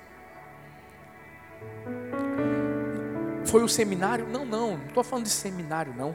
Foi 3.44 3.64
o 3.64 3.68
seminário? 3.68 4.28
Não, 4.28 4.44
não, 4.44 4.76
não 4.76 4.86
estou 4.86 5.02
falando 5.02 5.24
de 5.24 5.30
seminário, 5.30 5.92
não. 5.96 6.14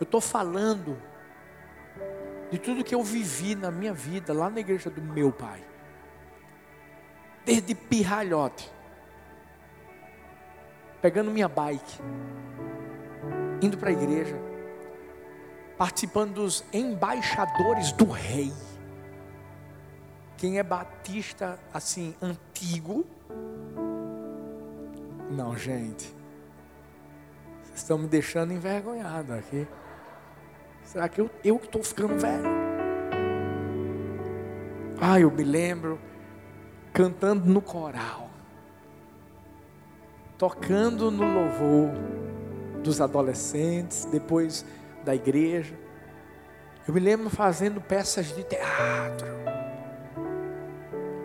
Eu 0.00 0.04
estou 0.04 0.20
falando 0.20 0.96
de 2.50 2.58
tudo 2.58 2.84
que 2.84 2.94
eu 2.94 3.02
vivi 3.02 3.54
na 3.54 3.70
minha 3.70 3.92
vida, 3.92 4.32
lá 4.32 4.48
na 4.48 4.60
igreja 4.60 4.88
do 4.88 5.02
meu 5.02 5.30
pai. 5.30 5.62
Desde 7.44 7.74
pirralhote, 7.74 8.70
pegando 11.00 11.30
minha 11.30 11.48
bike, 11.48 12.00
indo 13.62 13.76
para 13.76 13.90
a 13.90 13.92
igreja, 13.92 14.36
participando 15.76 16.34
dos 16.34 16.64
embaixadores 16.72 17.92
do 17.92 18.06
rei. 18.06 18.52
Quem 20.36 20.58
é 20.58 20.62
batista 20.62 21.58
assim, 21.72 22.14
antigo, 22.22 23.04
não, 25.30 25.56
gente. 25.56 26.14
Vocês 27.62 27.78
estão 27.80 27.98
me 27.98 28.06
deixando 28.06 28.52
envergonhado 28.52 29.34
aqui. 29.34 29.66
Será 30.84 31.08
que 31.08 31.20
eu, 31.20 31.30
eu 31.44 31.56
estou 31.56 31.82
ficando 31.82 32.18
velho? 32.18 32.48
Ah, 35.00 35.20
eu 35.20 35.30
me 35.30 35.44
lembro 35.44 35.98
cantando 36.92 37.44
no 37.44 37.60
coral, 37.60 38.27
tocando 40.38 41.10
no 41.10 41.24
louvor 41.24 41.90
dos 42.82 43.00
adolescentes, 43.00 44.04
depois 44.06 44.64
da 45.04 45.14
igreja. 45.14 45.74
Eu 46.86 46.94
me 46.94 47.00
lembro 47.00 47.28
fazendo 47.28 47.80
peças 47.80 48.26
de 48.34 48.44
teatro. 48.44 49.26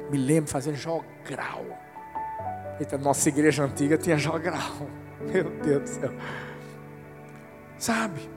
Me 0.10 0.18
lembro 0.18 0.50
fazendo 0.50 0.76
jogral. 0.76 1.64
Eita, 2.80 2.98
nossa 2.98 3.30
igreja 3.30 3.64
antiga 3.64 3.98
tinha 3.98 4.18
jogral. 4.18 4.88
Meu 5.32 5.50
Deus 5.62 5.84
do 5.84 5.90
céu. 5.90 6.12
Sabe? 7.78 8.30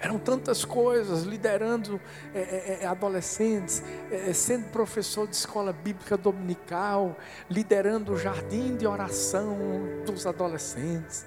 Eram 0.00 0.18
tantas 0.18 0.64
coisas, 0.64 1.24
liderando 1.24 2.00
é, 2.34 2.40
é, 2.40 2.78
é 2.84 2.86
adolescentes, 2.86 3.82
é, 4.10 4.30
é, 4.30 4.32
sendo 4.32 4.70
professor 4.70 5.28
de 5.28 5.36
escola 5.36 5.74
bíblica 5.74 6.16
dominical, 6.16 7.18
liderando 7.50 8.14
o 8.14 8.16
jardim 8.16 8.76
de 8.76 8.86
oração 8.86 9.58
dos 10.06 10.26
adolescentes. 10.26 11.26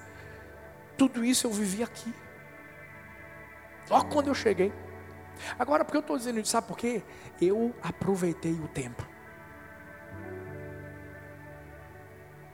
Tudo 0.98 1.24
isso 1.24 1.46
eu 1.46 1.52
vivi 1.52 1.84
aqui. 1.84 2.12
Logo 3.92 4.10
quando 4.10 4.30
eu 4.30 4.36
cheguei. 4.36 4.74
Agora, 5.60 5.86
porque 5.86 5.98
eu 5.98 6.02
estou 6.02 6.18
dizendo 6.18 6.40
isso, 6.40 6.50
sabe 6.50 6.68
por 6.68 6.78
quê? 6.78 7.04
Eu 7.40 7.76
aproveitei 7.84 8.54
o 8.54 8.68
tempo. 8.68 9.08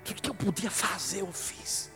Tudo 0.04 0.22
que 0.22 0.30
eu 0.30 0.36
podia 0.36 0.72
fazer, 0.72 1.22
eu 1.22 1.32
fiz. 1.32 1.89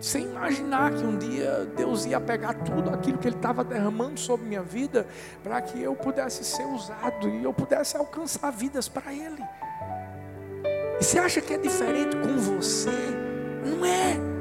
Sem 0.00 0.24
imaginar 0.24 0.92
que 0.92 1.04
um 1.04 1.16
dia 1.16 1.66
Deus 1.76 2.04
ia 2.04 2.20
pegar 2.20 2.54
tudo 2.54 2.90
aquilo 2.90 3.18
que 3.18 3.28
Ele 3.28 3.36
estava 3.36 3.62
derramando 3.62 4.18
sobre 4.18 4.46
minha 4.46 4.62
vida, 4.62 5.06
para 5.42 5.60
que 5.60 5.80
eu 5.80 5.94
pudesse 5.94 6.44
ser 6.44 6.64
usado 6.64 7.28
e 7.28 7.44
eu 7.44 7.52
pudesse 7.52 7.96
alcançar 7.96 8.50
vidas 8.50 8.88
para 8.88 9.12
Ele. 9.12 9.42
E 11.00 11.04
você 11.04 11.18
acha 11.18 11.40
que 11.40 11.54
é 11.54 11.58
diferente 11.58 12.16
com 12.16 12.36
você? 12.38 12.90
Não 13.64 13.84
é. 13.84 14.32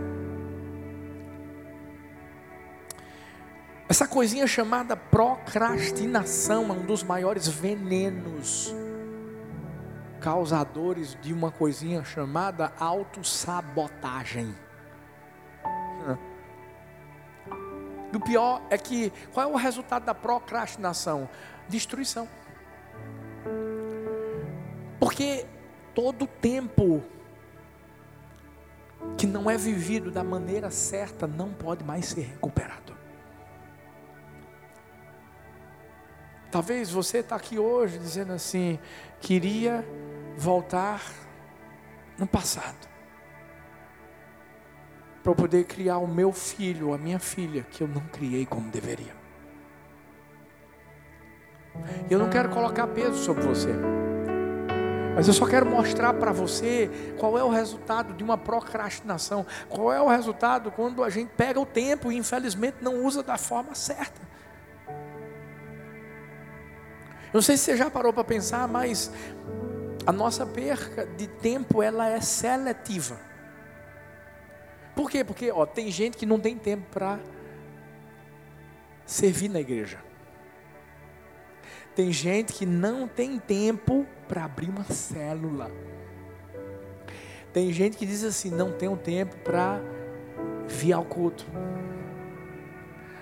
Essa 3.88 4.08
coisinha 4.08 4.48
chamada 4.48 4.96
procrastinação 4.96 6.70
é 6.70 6.72
um 6.72 6.86
dos 6.86 7.04
maiores 7.04 7.48
venenos 7.48 8.74
causadores 10.22 11.18
de 11.20 11.34
uma 11.34 11.52
coisinha 11.52 12.04
chamada 12.04 12.72
autossabotagem. 12.80 14.56
E 18.12 18.18
o 18.18 18.20
pior 18.20 18.62
é 18.70 18.78
que, 18.78 19.12
qual 19.34 19.50
é 19.50 19.52
o 19.52 19.56
resultado 19.56 20.06
da 20.06 20.14
procrastinação? 20.14 21.30
Destruição. 21.70 22.28
Porque 25.00 25.46
todo 25.96 26.28
tempo 26.28 27.02
que 29.18 29.26
não 29.26 29.50
é 29.50 29.58
vivido 29.58 30.12
da 30.12 30.24
maneira 30.24 30.70
certa 30.70 31.26
não 31.26 31.54
pode 31.54 31.84
mais 31.84 32.08
ser 32.08 32.22
recuperado. 32.22 32.96
Talvez 36.52 36.92
você 36.92 37.20
está 37.20 37.38
aqui 37.38 37.58
hoje 37.58 37.98
dizendo 37.98 38.34
assim: 38.34 38.78
queria 39.22 39.86
voltar 40.38 41.02
no 42.18 42.28
passado 42.28 42.91
para 45.24 45.34
poder 45.36 45.66
criar 45.66 45.98
o 46.00 46.08
meu 46.08 46.32
filho, 46.32 46.94
a 46.94 46.98
minha 46.98 47.20
filha, 47.20 47.66
que 47.70 47.84
eu 47.84 47.88
não 47.88 48.02
criei 48.02 48.46
como 48.46 48.70
deveria. 48.72 49.16
Eu 52.10 52.20
não 52.20 52.30
quero 52.30 52.50
colocar 52.50 52.88
peso 52.88 53.18
sobre 53.18 53.44
você. 53.44 53.70
Mas 55.16 55.28
eu 55.28 55.34
só 55.34 55.46
quero 55.46 55.66
mostrar 55.66 56.14
para 56.14 56.32
você 56.32 56.90
qual 57.20 57.38
é 57.38 57.44
o 57.44 57.50
resultado 57.50 58.14
de 58.14 58.24
uma 58.24 58.38
procrastinação. 58.38 59.46
Qual 59.70 59.92
é 59.92 60.02
o 60.02 60.08
resultado 60.08 60.72
quando 60.72 61.04
a 61.04 61.10
gente 61.10 61.30
pega 61.36 61.60
o 61.60 61.66
tempo 61.66 62.12
e 62.12 62.18
infelizmente 62.18 62.78
não 62.82 63.06
usa 63.06 63.22
da 63.22 63.38
forma 63.38 63.76
certa. 63.76 64.22
Não 67.34 67.42
sei 67.42 67.56
se 67.56 67.66
você 67.66 67.78
já 67.78 67.90
parou 67.90 68.12
para 68.12 68.24
pensar, 68.24 68.68
mas 68.68 69.12
a 70.06 70.12
nossa 70.12 70.46
perca 70.46 71.06
de 71.06 71.28
tempo 71.28 71.82
ela 71.82 72.10
é 72.10 72.20
seletiva. 72.20 73.31
Por 74.96 75.10
quê? 75.10 75.24
Porque 75.24 75.52
ó, 75.52 75.66
tem 75.66 75.90
gente 75.90 76.18
que 76.18 76.26
não 76.26 76.40
tem 76.40 76.58
tempo 76.58 76.86
para 76.92 77.20
servir 79.06 79.50
na 79.50 79.60
igreja. 79.60 80.00
Tem 81.96 82.12
gente 82.12 82.54
que 82.54 82.66
não 82.66 83.08
tem 83.08 83.38
tempo 83.38 84.06
para 84.28 84.46
abrir 84.46 84.70
uma 84.70 84.84
célula. 84.86 85.72
Tem 87.52 87.72
gente 87.74 87.98
que 87.98 88.06
diz 88.06 88.24
assim: 88.24 88.50
não 88.50 88.72
tenho 88.72 88.96
tempo 88.96 89.36
para 89.38 89.82
vir 90.68 90.94
ao 90.94 91.04
culto. 91.04 91.46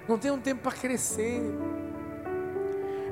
Não 0.08 0.18
tenho 0.18 0.38
tempo 0.38 0.62
para 0.62 0.72
crescer. 0.72 1.42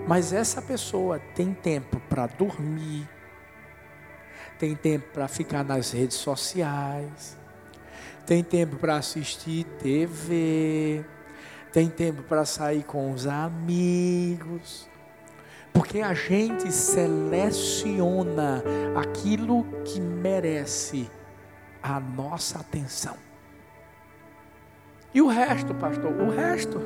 Mas 0.08 0.32
essa 0.32 0.62
pessoa 0.62 1.20
tem 1.36 1.54
tempo 1.54 2.00
para 2.08 2.28
dormir, 2.28 3.10
tem 4.58 4.74
tempo 4.74 5.06
para 5.12 5.28
ficar 5.28 5.66
nas 5.66 5.92
redes 5.92 6.16
sociais, 6.16 7.38
tem 8.28 8.44
tempo 8.44 8.76
para 8.76 8.98
assistir 8.98 9.64
TV, 9.80 11.04
tem 11.72 11.90
tempo 11.90 12.22
para 12.24 12.44
sair 12.44 12.84
com 12.84 13.14
os 13.14 13.26
amigos, 13.26 14.90
porque 15.74 16.02
a 16.02 16.14
gente 16.14 16.70
seleciona 16.70 18.62
aquilo 19.00 19.64
que 19.86 20.02
merece 20.02 21.10
a 21.82 22.02
nossa 22.02 22.60
atenção. 22.60 23.16
E 25.14 25.22
o 25.22 25.28
resto, 25.28 25.74
pastor? 25.74 26.12
O 26.12 26.30
resto 26.30 26.82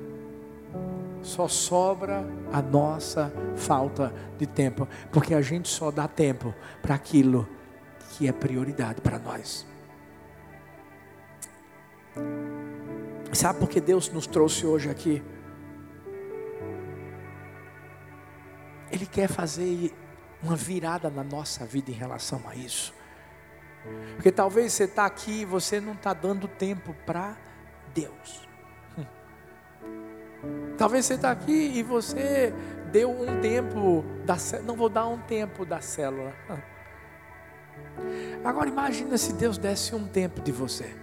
só 1.22 1.48
sobra 1.48 2.22
a 2.52 2.60
nossa 2.60 3.32
falta 3.56 4.12
de 4.36 4.46
tempo, 4.46 4.86
porque 5.10 5.32
a 5.32 5.40
gente 5.40 5.70
só 5.70 5.90
dá 5.90 6.06
tempo 6.06 6.54
para 6.82 6.96
aquilo 6.96 7.48
que 8.10 8.28
é 8.28 8.32
prioridade 8.32 9.00
para 9.00 9.18
nós. 9.18 9.69
Sabe 13.32 13.60
por 13.60 13.68
que 13.68 13.80
Deus 13.80 14.10
nos 14.10 14.26
trouxe 14.26 14.66
hoje 14.66 14.90
aqui? 14.90 15.22
Ele 18.90 19.06
quer 19.06 19.28
fazer 19.28 19.94
uma 20.42 20.56
virada 20.56 21.08
na 21.08 21.22
nossa 21.22 21.64
vida 21.64 21.90
em 21.90 21.94
relação 21.94 22.42
a 22.46 22.56
isso. 22.56 22.92
Porque 24.14 24.32
talvez 24.32 24.72
você 24.72 24.84
está 24.84 25.06
aqui 25.06 25.42
e 25.42 25.44
você 25.44 25.80
não 25.80 25.92
está 25.92 26.12
dando 26.12 26.48
tempo 26.48 26.94
para 27.06 27.36
Deus. 27.94 28.48
Talvez 30.76 31.06
você 31.06 31.14
está 31.14 31.30
aqui 31.30 31.72
e 31.74 31.82
você 31.82 32.52
deu 32.90 33.10
um 33.10 33.40
tempo 33.40 34.04
da 34.24 34.36
não 34.64 34.74
vou 34.74 34.88
dar 34.88 35.06
um 35.06 35.18
tempo 35.18 35.64
da 35.64 35.80
célula. 35.80 36.34
Agora 38.44 38.68
imagina 38.68 39.16
se 39.16 39.32
Deus 39.32 39.56
desse 39.56 39.94
um 39.94 40.06
tempo 40.06 40.42
de 40.42 40.52
você. 40.52 40.94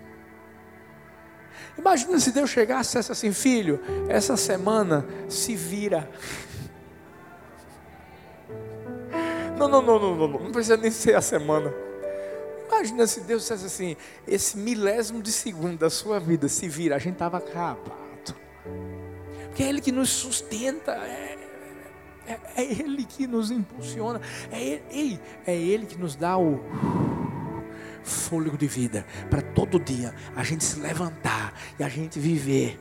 Imagina 1.77 2.19
se 2.19 2.31
Deus 2.31 2.49
chegasse 2.49 2.89
e 2.89 2.99
dissesse 2.99 3.11
assim, 3.11 3.31
filho, 3.33 3.79
essa 4.07 4.35
semana 4.37 5.05
se 5.27 5.55
vira. 5.55 6.09
Não, 9.57 9.67
não, 9.67 9.81
não, 9.81 9.99
não, 9.99 10.15
não, 10.15 10.27
não 10.27 10.51
precisa 10.51 10.77
nem 10.77 10.91
ser 10.91 11.15
a 11.15 11.21
semana. 11.21 11.73
Imagina 12.67 13.07
se 13.07 13.21
Deus 13.21 13.41
dissesse 13.41 13.65
assim: 13.65 13.97
esse 14.27 14.55
milésimo 14.55 15.19
de 15.19 15.31
segundo 15.31 15.79
da 15.79 15.89
sua 15.89 16.19
vida 16.19 16.47
se 16.47 16.67
vira, 16.67 16.95
a 16.95 16.99
gente 16.99 17.13
estava 17.13 17.37
acabado. 17.37 18.35
Porque 19.47 19.63
é 19.63 19.69
Ele 19.69 19.81
que 19.81 19.91
nos 19.91 20.09
sustenta, 20.09 20.91
é, 20.91 21.37
é, 22.27 22.39
é 22.55 22.63
Ele 22.63 23.03
que 23.03 23.25
nos 23.25 23.49
impulsiona, 23.49 24.21
é 24.51 24.79
Ele, 24.91 25.19
é 25.47 25.55
Ele 25.55 25.87
que 25.87 25.97
nos 25.97 26.15
dá 26.15 26.37
o 26.37 26.59
fôlego 28.07 28.57
de 28.57 28.67
vida 28.67 29.05
para 29.29 29.41
todo 29.41 29.79
dia 29.79 30.13
a 30.35 30.43
gente 30.43 30.63
se 30.63 30.79
levantar 30.79 31.53
e 31.79 31.83
a 31.83 31.89
gente 31.89 32.19
viver, 32.19 32.79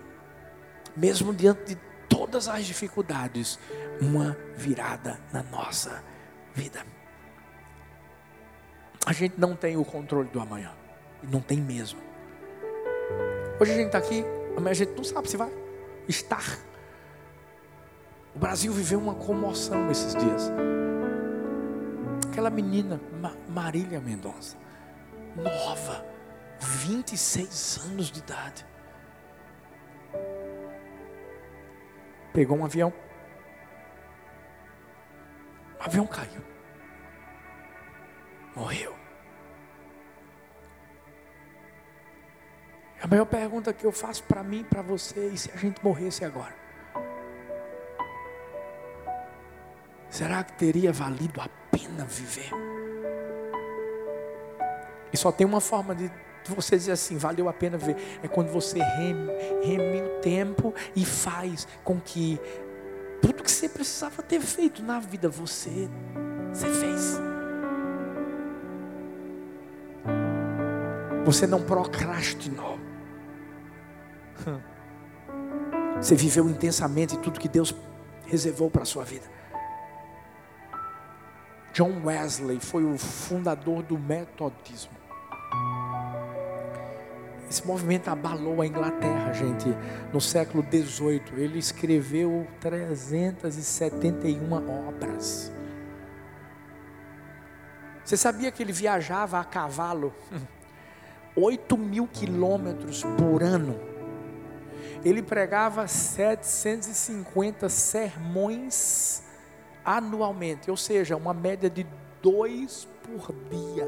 mesmo 0.96 1.34
diante 1.34 1.74
de 1.74 1.80
todas 2.08 2.48
as 2.48 2.64
dificuldades, 2.64 3.58
uma 4.00 4.36
virada 4.56 5.18
na 5.32 5.42
nossa 5.42 6.02
vida. 6.54 6.84
A 9.04 9.12
gente 9.12 9.38
não 9.38 9.54
tem 9.54 9.76
o 9.76 9.84
controle 9.84 10.28
do 10.28 10.40
amanhã. 10.40 10.72
Não 11.30 11.40
tem 11.40 11.60
mesmo. 11.60 12.00
Hoje 13.60 13.72
a 13.72 13.74
gente 13.76 13.86
está 13.86 13.98
aqui, 13.98 14.24
amanhã 14.56 14.70
a 14.70 14.74
gente 14.74 14.92
não 14.96 15.04
sabe 15.04 15.30
se 15.30 15.36
vai 15.36 15.50
estar. 16.08 16.58
O 18.34 18.38
Brasil 18.38 18.72
viveu 18.72 18.98
uma 18.98 19.14
comoção 19.14 19.90
esses 19.90 20.14
dias. 20.14 20.50
Aquela 22.30 22.50
menina, 22.50 23.00
Marília 23.48 24.00
Mendonça, 24.00 24.56
nova, 25.36 26.04
26 26.60 27.78
anos 27.84 28.10
de 28.10 28.18
idade. 28.20 28.66
Pegou 32.32 32.58
um 32.58 32.64
avião 32.64 32.92
o 35.78 35.84
avião 35.84 36.06
caiu. 36.06 36.42
Morreu. 38.54 38.94
A 43.00 43.06
maior 43.06 43.26
pergunta 43.26 43.72
que 43.72 43.84
eu 43.84 43.92
faço 43.92 44.24
para 44.24 44.42
mim, 44.42 44.64
para 44.64 44.82
você, 44.82 45.36
se 45.36 45.50
a 45.52 45.56
gente 45.56 45.84
morresse 45.84 46.24
agora? 46.24 46.54
Será 50.08 50.42
que 50.42 50.54
teria 50.54 50.92
valido 50.92 51.40
a 51.40 51.48
pena 51.70 52.04
viver? 52.06 52.50
E 55.12 55.16
só 55.16 55.30
tem 55.32 55.46
uma 55.46 55.60
forma 55.60 55.94
de 55.94 56.10
você 56.48 56.76
dizer 56.76 56.92
assim, 56.92 57.16
valeu 57.16 57.48
a 57.48 57.52
pena 57.52 57.76
viver. 57.76 57.96
É 58.22 58.28
quando 58.28 58.50
você 58.50 58.78
reme, 58.78 59.32
reme 59.62 60.02
o 60.02 60.20
tempo 60.20 60.74
e 60.94 61.04
faz 61.04 61.66
com 61.82 62.00
que 62.00 62.40
tudo 63.20 63.42
que 63.42 63.50
você 63.50 63.68
precisava 63.68 64.22
ter 64.22 64.40
feito 64.40 64.82
na 64.82 65.00
vida, 65.00 65.28
você, 65.28 65.88
você 66.52 66.68
fez. 66.68 67.20
Você 71.24 71.46
não 71.46 71.62
procrastinou. 71.62 72.78
Você 76.00 76.14
viveu 76.14 76.48
intensamente 76.48 77.18
tudo 77.18 77.40
que 77.40 77.48
Deus 77.48 77.74
reservou 78.26 78.70
para 78.70 78.82
a 78.82 78.86
sua 78.86 79.02
vida. 79.02 79.24
John 81.76 82.06
Wesley 82.06 82.58
foi 82.58 82.86
o 82.86 82.96
fundador 82.96 83.82
do 83.82 83.98
metodismo. 83.98 84.96
Esse 87.50 87.66
movimento 87.66 88.08
abalou 88.08 88.62
a 88.62 88.66
Inglaterra, 88.66 89.30
gente, 89.34 89.66
no 90.10 90.18
século 90.18 90.64
XVIII. 90.64 91.20
Ele 91.36 91.58
escreveu 91.58 92.46
371 92.60 94.54
obras. 94.88 95.52
Você 98.02 98.16
sabia 98.16 98.50
que 98.50 98.62
ele 98.62 98.72
viajava 98.72 99.38
a 99.38 99.44
cavalo 99.44 100.14
8 101.36 101.76
mil 101.76 102.06
quilômetros 102.06 103.04
por 103.18 103.42
ano? 103.42 103.78
Ele 105.04 105.20
pregava 105.20 105.86
750 105.86 107.68
sermões 107.68 109.25
anualmente, 109.86 110.70
ou 110.70 110.76
seja, 110.76 111.16
uma 111.16 111.32
média 111.32 111.70
de 111.70 111.86
dois 112.20 112.88
por 113.04 113.32
dia 113.48 113.86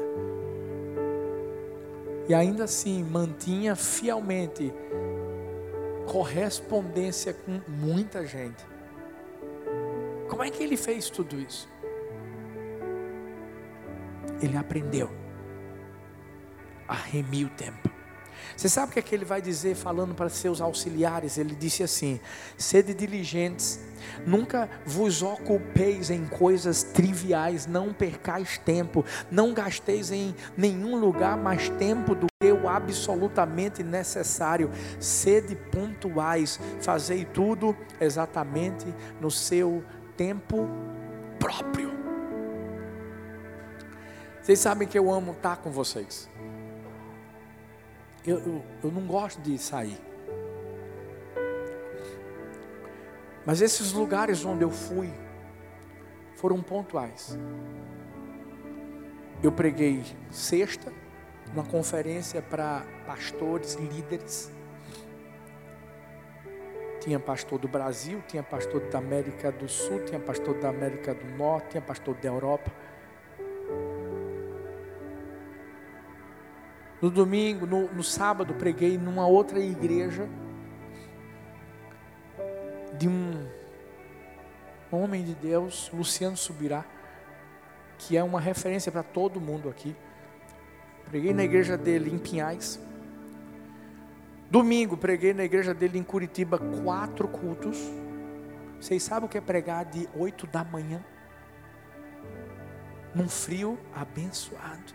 e 2.29 2.33
ainda 2.33 2.65
assim 2.65 3.03
mantinha 3.03 3.75
fielmente 3.75 4.71
correspondência 6.05 7.33
com 7.33 7.59
muita 7.67 8.23
gente. 8.25 8.63
Como 10.29 10.43
é 10.43 10.51
que 10.51 10.63
ele 10.63 10.77
fez 10.77 11.09
tudo 11.09 11.39
isso? 11.39 11.67
Ele 14.39 14.55
aprendeu 14.55 15.09
a 16.87 16.93
remir 16.93 17.47
o 17.47 17.49
tempo. 17.49 17.88
Você 18.55 18.67
sabe 18.67 18.91
o 18.91 18.93
que, 18.93 18.99
é 18.99 19.01
que 19.01 19.15
ele 19.15 19.25
vai 19.25 19.41
dizer 19.41 19.75
falando 19.75 20.13
para 20.13 20.29
seus 20.29 20.59
auxiliares? 20.61 21.37
Ele 21.37 21.55
disse 21.55 21.83
assim: 21.83 22.19
sede 22.57 22.93
diligentes, 22.93 23.79
nunca 24.25 24.69
vos 24.85 25.21
ocupeis 25.21 26.09
em 26.09 26.25
coisas 26.25 26.83
triviais, 26.83 27.65
não 27.65 27.93
percais 27.93 28.57
tempo, 28.57 29.05
não 29.31 29.53
gasteis 29.53 30.11
em 30.11 30.35
nenhum 30.57 30.97
lugar 30.97 31.37
mais 31.37 31.69
tempo 31.69 32.15
do 32.15 32.27
que 32.39 32.51
o 32.51 32.67
absolutamente 32.67 33.83
necessário. 33.83 34.71
Sede 34.99 35.55
pontuais, 35.55 36.59
fazei 36.81 37.25
tudo 37.25 37.75
exatamente 37.99 38.85
no 39.21 39.31
seu 39.31 39.83
tempo 40.17 40.67
próprio. 41.39 41.89
Vocês 44.41 44.59
sabem 44.59 44.87
que 44.87 44.97
eu 44.97 45.11
amo 45.11 45.31
estar 45.31 45.57
com 45.57 45.69
vocês 45.69 46.27
eu, 48.25 48.39
eu, 48.39 48.63
eu 48.83 48.91
não 48.91 49.05
gosto 49.05 49.41
de 49.41 49.57
sair. 49.57 49.99
Mas 53.45 53.61
esses 53.61 53.93
lugares 53.93 54.45
onde 54.45 54.63
eu 54.63 54.69
fui 54.69 55.11
foram 56.35 56.61
pontuais. 56.61 57.37
Eu 59.41 59.51
preguei 59.51 60.03
sexta, 60.29 60.91
uma 61.53 61.63
conferência 61.63 62.41
para 62.41 62.85
pastores, 63.05 63.75
líderes. 63.75 64.51
Tinha 66.99 67.19
pastor 67.19 67.57
do 67.57 67.67
Brasil, 67.67 68.21
tinha 68.27 68.43
pastor 68.43 68.81
da 68.89 68.99
América 68.99 69.51
do 69.51 69.67
Sul, 69.67 70.03
tinha 70.03 70.19
pastor 70.19 70.59
da 70.59 70.69
América 70.69 71.13
do 71.13 71.25
Norte, 71.37 71.69
tinha 71.69 71.81
pastor 71.81 72.15
da 72.15 72.27
Europa. 72.27 72.71
No 77.01 77.09
domingo, 77.09 77.65
no, 77.65 77.87
no 77.93 78.03
sábado, 78.03 78.53
preguei 78.53 78.97
numa 78.97 79.25
outra 79.25 79.59
igreja 79.59 80.27
de 82.97 83.07
um 83.07 83.47
homem 84.91 85.23
de 85.23 85.33
Deus, 85.33 85.89
Luciano 85.93 86.35
Subirá, 86.35 86.83
que 87.97 88.17
é 88.17 88.23
uma 88.23 88.41
referência 88.41 88.91
para 88.91 89.03
todo 89.03 89.39
mundo 89.39 89.69
aqui. 89.69 89.95
Preguei 91.05 91.33
na 91.33 91.43
igreja 91.43 91.77
dele 91.77 92.13
em 92.13 92.17
Pinhais. 92.17 92.79
Domingo, 94.51 94.97
preguei 94.97 95.33
na 95.33 95.43
igreja 95.43 95.73
dele 95.73 95.97
em 95.97 96.03
Curitiba, 96.03 96.59
quatro 96.83 97.27
cultos. 97.27 97.77
Vocês 98.79 99.03
sabem 99.03 99.25
o 99.25 99.29
que 99.29 99.37
é 99.37 99.41
pregar 99.41 99.85
de 99.85 100.09
oito 100.15 100.45
da 100.47 100.63
manhã? 100.63 101.03
Num 103.15 103.29
frio 103.29 103.77
abençoado. 103.93 104.93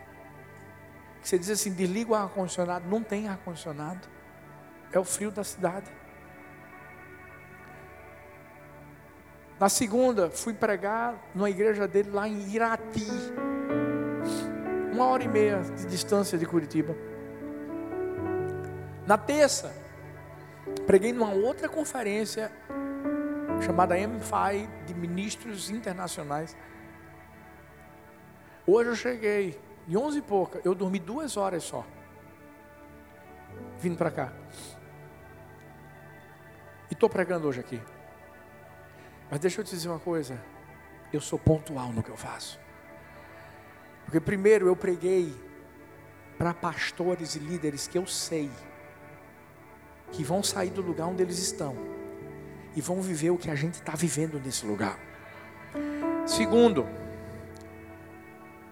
Você 1.25 1.39
diz 1.39 1.49
assim: 1.49 1.73
desliga 1.73 2.11
o 2.11 2.15
ar-condicionado. 2.15 2.87
Não 2.87 3.01
tem 3.01 3.27
ar-condicionado. 3.27 4.07
É 4.91 4.99
o 4.99 5.03
frio 5.03 5.31
da 5.31 5.43
cidade. 5.43 5.91
Na 9.59 9.67
segunda, 9.67 10.29
fui 10.29 10.53
pregar 10.53 11.15
numa 11.33 11.49
igreja 11.49 11.87
dele 11.87 12.11
lá 12.11 12.27
em 12.27 12.47
Irati. 12.53 13.07
Uma 14.93 15.07
hora 15.07 15.23
e 15.23 15.27
meia 15.27 15.61
de 15.61 15.87
distância 15.87 16.37
de 16.37 16.45
Curitiba. 16.45 16.95
Na 19.07 19.17
terça, 19.17 19.73
preguei 20.85 21.11
numa 21.11 21.33
outra 21.33 21.67
conferência 21.67 22.51
chamada 23.65 23.95
MFI 23.95 24.69
de 24.85 24.93
Ministros 24.93 25.71
Internacionais. 25.71 26.55
Hoje 28.67 28.89
eu 28.89 28.95
cheguei 28.95 29.64
e 29.87 29.95
onze 29.95 30.19
e 30.19 30.21
pouca, 30.21 30.59
eu 30.63 30.73
dormi 30.73 30.99
duas 30.99 31.37
horas 31.37 31.63
só. 31.63 31.85
Vindo 33.79 33.97
para 33.97 34.11
cá. 34.11 34.33
E 36.89 36.93
estou 36.93 37.09
pregando 37.09 37.47
hoje 37.47 37.59
aqui. 37.59 37.81
Mas 39.29 39.39
deixa 39.39 39.61
eu 39.61 39.65
te 39.65 39.71
dizer 39.71 39.89
uma 39.89 39.99
coisa. 39.99 40.41
Eu 41.13 41.21
sou 41.21 41.37
pontual 41.37 41.91
no 41.91 42.01
que 42.01 42.09
eu 42.09 42.17
faço. 42.17 42.59
Porque 44.05 44.19
primeiro 44.19 44.67
eu 44.67 44.75
preguei 44.75 45.33
para 46.37 46.53
pastores 46.53 47.35
e 47.35 47.39
líderes 47.39 47.87
que 47.87 47.97
eu 47.97 48.05
sei 48.05 48.49
que 50.11 50.23
vão 50.23 50.43
sair 50.43 50.69
do 50.69 50.81
lugar 50.81 51.07
onde 51.07 51.23
eles 51.23 51.39
estão 51.39 51.75
e 52.75 52.81
vão 52.81 53.01
viver 53.01 53.31
o 53.31 53.37
que 53.37 53.49
a 53.49 53.55
gente 53.55 53.75
está 53.75 53.93
vivendo 53.93 54.39
nesse 54.39 54.65
lugar. 54.65 54.99
Segundo, 56.25 56.87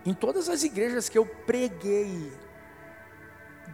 em 0.05 0.13
todas 0.13 0.49
as 0.49 0.63
igrejas 0.63 1.07
que 1.07 1.17
eu 1.17 1.25
preguei, 1.25 2.31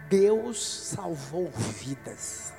Deus 0.08 0.64
salvou 0.64 1.50
vidas. 1.52 2.54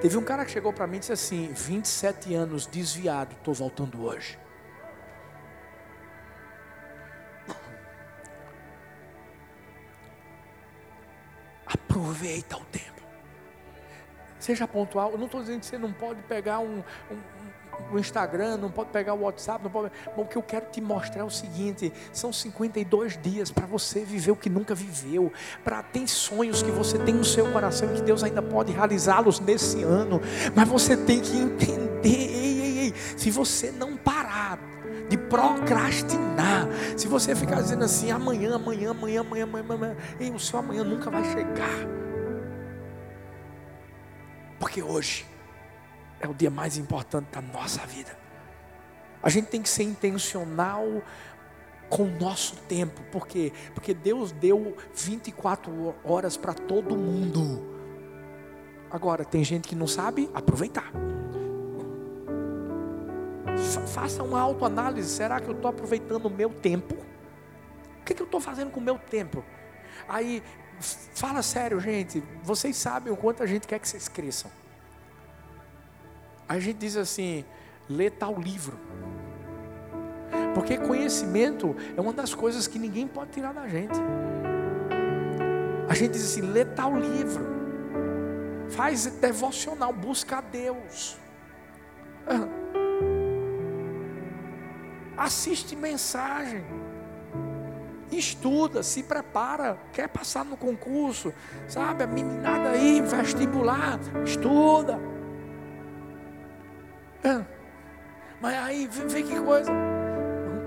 Teve 0.00 0.16
um 0.16 0.24
cara 0.24 0.44
que 0.44 0.50
chegou 0.50 0.72
para 0.72 0.86
mim 0.86 0.96
e 0.96 1.00
disse 1.00 1.12
assim: 1.12 1.52
27 1.52 2.34
anos 2.34 2.66
desviado, 2.66 3.34
estou 3.34 3.52
voltando 3.52 4.02
hoje. 4.04 4.38
Aproveita 11.66 12.56
o 12.56 12.64
tempo. 12.66 13.02
Seja 14.38 14.66
pontual. 14.66 15.12
Eu 15.12 15.18
não 15.18 15.26
estou 15.26 15.40
dizendo 15.40 15.60
que 15.60 15.66
você 15.66 15.78
não 15.78 15.92
pode 15.92 16.22
pegar 16.22 16.58
um, 16.58 16.82
um 17.10 17.20
o 17.92 17.98
Instagram, 17.98 18.56
não 18.56 18.70
pode 18.70 18.90
pegar 18.90 19.14
o 19.14 19.22
WhatsApp, 19.22 19.62
não 19.62 19.70
pode. 19.70 19.92
Bom, 20.16 20.22
o 20.22 20.26
que 20.26 20.36
eu 20.36 20.42
quero 20.42 20.66
te 20.70 20.80
mostrar 20.80 21.20
é 21.20 21.24
o 21.24 21.30
seguinte: 21.30 21.92
são 22.12 22.32
52 22.32 23.20
dias 23.20 23.50
para 23.50 23.66
você 23.66 24.04
viver 24.04 24.30
o 24.30 24.36
que 24.36 24.50
nunca 24.50 24.74
viveu, 24.74 25.32
para 25.62 25.82
ter 25.82 26.06
sonhos 26.08 26.62
que 26.62 26.70
você 26.70 26.98
tem 26.98 27.14
no 27.14 27.24
seu 27.24 27.50
coração 27.52 27.90
e 27.92 27.96
que 27.96 28.02
Deus 28.02 28.22
ainda 28.22 28.42
pode 28.42 28.72
realizá-los 28.72 29.40
nesse 29.40 29.82
ano, 29.82 30.20
mas 30.54 30.68
você 30.68 30.96
tem 30.96 31.20
que 31.20 31.36
entender, 31.36 31.90
ei, 32.04 32.60
ei, 32.60 32.78
ei, 32.78 32.94
se 33.16 33.30
você 33.30 33.70
não 33.70 33.96
parar 33.96 34.58
de 35.08 35.16
procrastinar, 35.16 36.68
se 36.96 37.06
você 37.06 37.34
ficar 37.34 37.60
dizendo 37.60 37.84
assim, 37.84 38.10
amanhã, 38.10 38.54
amanhã, 38.54 38.90
amanhã, 38.90 39.20
amanhã, 39.20 39.44
amanhã, 39.44 39.64
amanhã, 39.68 39.96
ei, 40.18 40.30
o 40.30 40.38
seu 40.38 40.58
amanhã 40.58 40.82
nunca 40.82 41.10
vai 41.10 41.24
chegar, 41.24 41.86
porque 44.58 44.82
hoje 44.82 45.31
é 46.22 46.28
o 46.28 46.32
dia 46.32 46.50
mais 46.50 46.78
importante 46.78 47.26
da 47.32 47.42
nossa 47.42 47.84
vida. 47.84 48.16
A 49.22 49.28
gente 49.28 49.48
tem 49.48 49.60
que 49.60 49.68
ser 49.68 49.82
intencional 49.82 51.02
com 51.90 52.04
o 52.04 52.18
nosso 52.18 52.56
tempo, 52.62 53.02
por 53.12 53.26
quê? 53.26 53.52
Porque 53.74 53.92
Deus 53.92 54.32
deu 54.32 54.74
24 54.94 55.94
horas 56.02 56.38
para 56.38 56.54
todo 56.54 56.96
mundo. 56.96 57.70
Agora, 58.90 59.24
tem 59.24 59.44
gente 59.44 59.68
que 59.68 59.74
não 59.74 59.86
sabe 59.86 60.30
aproveitar. 60.32 60.90
Faça 63.88 64.22
uma 64.22 64.40
autoanálise: 64.40 65.08
será 65.08 65.38
que 65.38 65.48
eu 65.48 65.54
estou 65.54 65.70
aproveitando 65.70 66.26
o 66.26 66.30
meu 66.30 66.48
tempo? 66.48 66.94
O 68.00 68.04
que, 68.04 68.14
que 68.14 68.22
eu 68.22 68.26
estou 68.26 68.40
fazendo 68.40 68.70
com 68.70 68.80
o 68.80 68.82
meu 68.82 68.98
tempo? 68.98 69.44
Aí, 70.08 70.42
fala 71.14 71.42
sério, 71.42 71.78
gente. 71.78 72.22
Vocês 72.42 72.76
sabem 72.76 73.12
o 73.12 73.16
quanto 73.16 73.42
a 73.42 73.46
gente 73.46 73.66
quer 73.66 73.78
que 73.78 73.88
vocês 73.88 74.08
cresçam. 74.08 74.50
A 76.48 76.58
gente 76.58 76.78
diz 76.78 76.96
assim: 76.96 77.44
lê 77.88 78.10
tal 78.10 78.38
livro. 78.38 78.78
Porque 80.54 80.76
conhecimento 80.78 81.74
é 81.96 82.00
uma 82.00 82.12
das 82.12 82.34
coisas 82.34 82.66
que 82.66 82.78
ninguém 82.78 83.06
pode 83.06 83.30
tirar 83.30 83.52
da 83.52 83.66
gente. 83.68 83.98
A 85.88 85.94
gente 85.94 86.12
diz 86.12 86.24
assim: 86.24 86.40
lê 86.42 86.64
tal 86.64 86.96
livro. 86.96 87.52
Faz 88.70 89.06
devocional, 89.06 89.92
busca 89.92 90.38
a 90.38 90.40
Deus. 90.40 91.18
Assiste 95.16 95.76
mensagem. 95.76 96.64
Estuda, 98.10 98.82
se 98.82 99.02
prepara, 99.02 99.78
quer 99.92 100.08
passar 100.08 100.44
no 100.44 100.56
concurso, 100.56 101.32
sabe? 101.66 102.04
A 102.04 102.06
meninada 102.06 102.70
aí, 102.70 103.00
vestibular, 103.00 103.98
estuda. 104.24 104.98
É. 107.24 107.44
Mas 108.40 108.54
aí, 108.56 108.88
vê 108.88 109.22
que 109.22 109.40
coisa. 109.40 109.70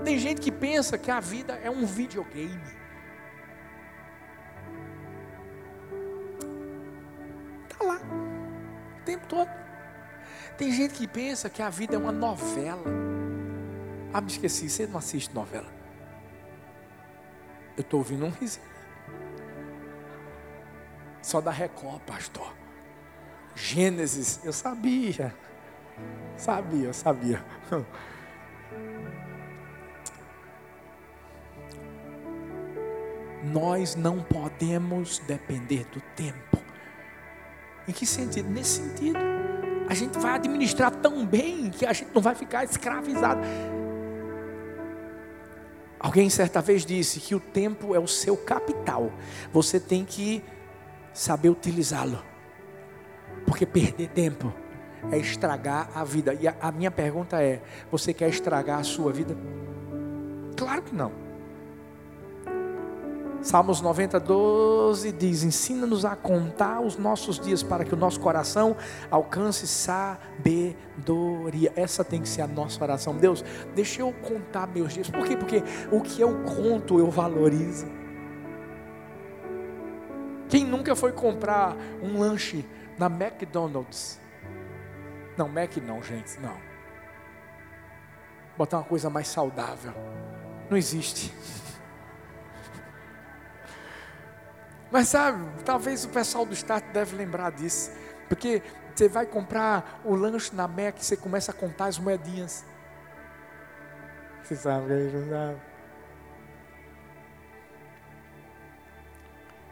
Tem 0.04 0.18
gente 0.18 0.40
que 0.40 0.52
pensa 0.52 0.96
que 0.96 1.10
a 1.10 1.20
vida 1.20 1.54
é 1.62 1.70
um 1.70 1.84
videogame. 1.84 2.60
Está 7.68 7.84
lá, 7.84 8.00
o 9.00 9.04
tempo 9.04 9.26
todo. 9.26 9.50
Tem 10.56 10.72
gente 10.72 10.94
que 10.94 11.06
pensa 11.06 11.50
que 11.50 11.60
a 11.60 11.68
vida 11.68 11.96
é 11.96 11.98
uma 11.98 12.12
novela. 12.12 12.84
Ah, 14.12 14.20
me 14.20 14.28
esqueci, 14.28 14.70
você 14.70 14.86
não 14.86 14.98
assiste 14.98 15.34
novela. 15.34 15.70
Eu 17.76 17.82
estou 17.82 18.00
ouvindo 18.00 18.24
um 18.24 18.30
riso. 18.30 18.60
Só 21.20 21.40
da 21.40 21.50
Record, 21.50 22.00
pastor. 22.02 22.54
Gênesis, 23.54 24.40
eu 24.44 24.52
sabia. 24.52 25.34
Sabia, 26.36 26.92
sabia. 26.92 27.44
Nós 33.44 33.94
não 33.94 34.22
podemos 34.22 35.18
depender 35.20 35.84
do 35.86 36.00
tempo 36.16 36.58
Em 37.86 37.92
que 37.92 38.04
sentido? 38.04 38.50
Nesse 38.50 38.82
sentido. 38.82 39.18
A 39.88 39.94
gente 39.94 40.18
vai 40.18 40.34
administrar 40.34 40.90
tão 40.90 41.24
bem 41.24 41.70
que 41.70 41.86
a 41.86 41.92
gente 41.92 42.10
não 42.12 42.20
vai 42.20 42.34
ficar 42.34 42.64
escravizado. 42.64 43.40
Alguém 45.98 46.28
certa 46.28 46.60
vez 46.60 46.84
disse 46.84 47.20
que 47.20 47.34
o 47.34 47.40
tempo 47.40 47.94
é 47.94 47.98
o 47.98 48.06
seu 48.06 48.36
capital. 48.36 49.12
Você 49.52 49.78
tem 49.78 50.04
que 50.04 50.42
saber 51.12 51.48
utilizá-lo. 51.48 52.22
Porque 53.46 53.64
perder 53.64 54.08
tempo 54.08 54.52
é 55.10 55.18
estragar 55.18 55.90
a 55.94 56.04
vida. 56.04 56.34
E 56.34 56.48
a, 56.48 56.54
a 56.60 56.72
minha 56.72 56.90
pergunta 56.90 57.42
é: 57.42 57.62
você 57.90 58.12
quer 58.12 58.28
estragar 58.28 58.80
a 58.80 58.84
sua 58.84 59.12
vida? 59.12 59.36
Claro 60.56 60.82
que 60.82 60.94
não. 60.94 61.26
Salmos 63.46 63.80
90, 63.80 64.18
12 64.18 65.12
diz: 65.12 65.44
Ensina-nos 65.44 66.04
a 66.04 66.16
contar 66.16 66.80
os 66.80 66.96
nossos 66.96 67.38
dias 67.38 67.62
para 67.62 67.84
que 67.84 67.94
o 67.94 67.96
nosso 67.96 68.18
coração 68.18 68.76
alcance 69.08 69.68
sabedoria. 69.68 70.12
Essa 71.76 72.02
tem 72.02 72.20
que 72.20 72.28
ser 72.28 72.42
a 72.42 72.48
nossa 72.48 72.82
oração. 72.82 73.16
Deus, 73.16 73.44
deixa 73.74 74.02
eu 74.02 74.12
contar 74.12 74.66
meus 74.66 74.92
dias. 74.92 75.08
Por 75.08 75.24
quê? 75.24 75.36
Porque 75.36 75.62
o 75.92 76.00
que 76.00 76.20
eu 76.20 76.42
conto 76.42 76.98
eu 76.98 77.08
valorizo. 77.08 77.86
Quem 80.48 80.64
nunca 80.64 80.96
foi 80.96 81.12
comprar 81.12 81.76
um 82.02 82.18
lanche 82.18 82.64
na 82.98 83.06
McDonald's? 83.06 84.25
Não, 85.36 85.48
Mac 85.48 85.76
não, 85.76 86.02
gente, 86.02 86.38
não. 86.40 86.56
Botar 88.56 88.78
uma 88.78 88.84
coisa 88.84 89.10
mais 89.10 89.28
saudável. 89.28 89.92
Não 90.70 90.76
existe. 90.76 91.32
Mas 94.90 95.08
sabe, 95.08 95.44
talvez 95.64 96.04
o 96.04 96.08
pessoal 96.08 96.46
do 96.46 96.54
Start 96.54 96.84
deve 96.92 97.16
lembrar 97.16 97.52
disso. 97.52 97.90
Porque 98.28 98.62
você 98.94 99.08
vai 99.08 99.26
comprar 99.26 100.00
o 100.04 100.14
lanche 100.14 100.54
na 100.54 100.66
Mac 100.66 100.96
você 100.98 101.16
começa 101.16 101.52
a 101.52 101.54
contar 101.54 101.86
as 101.86 101.98
moedinhas. 101.98 102.64
Você 104.42 104.56
sabe, 104.56 104.94
não 105.12 105.28
sabe? 105.28 105.60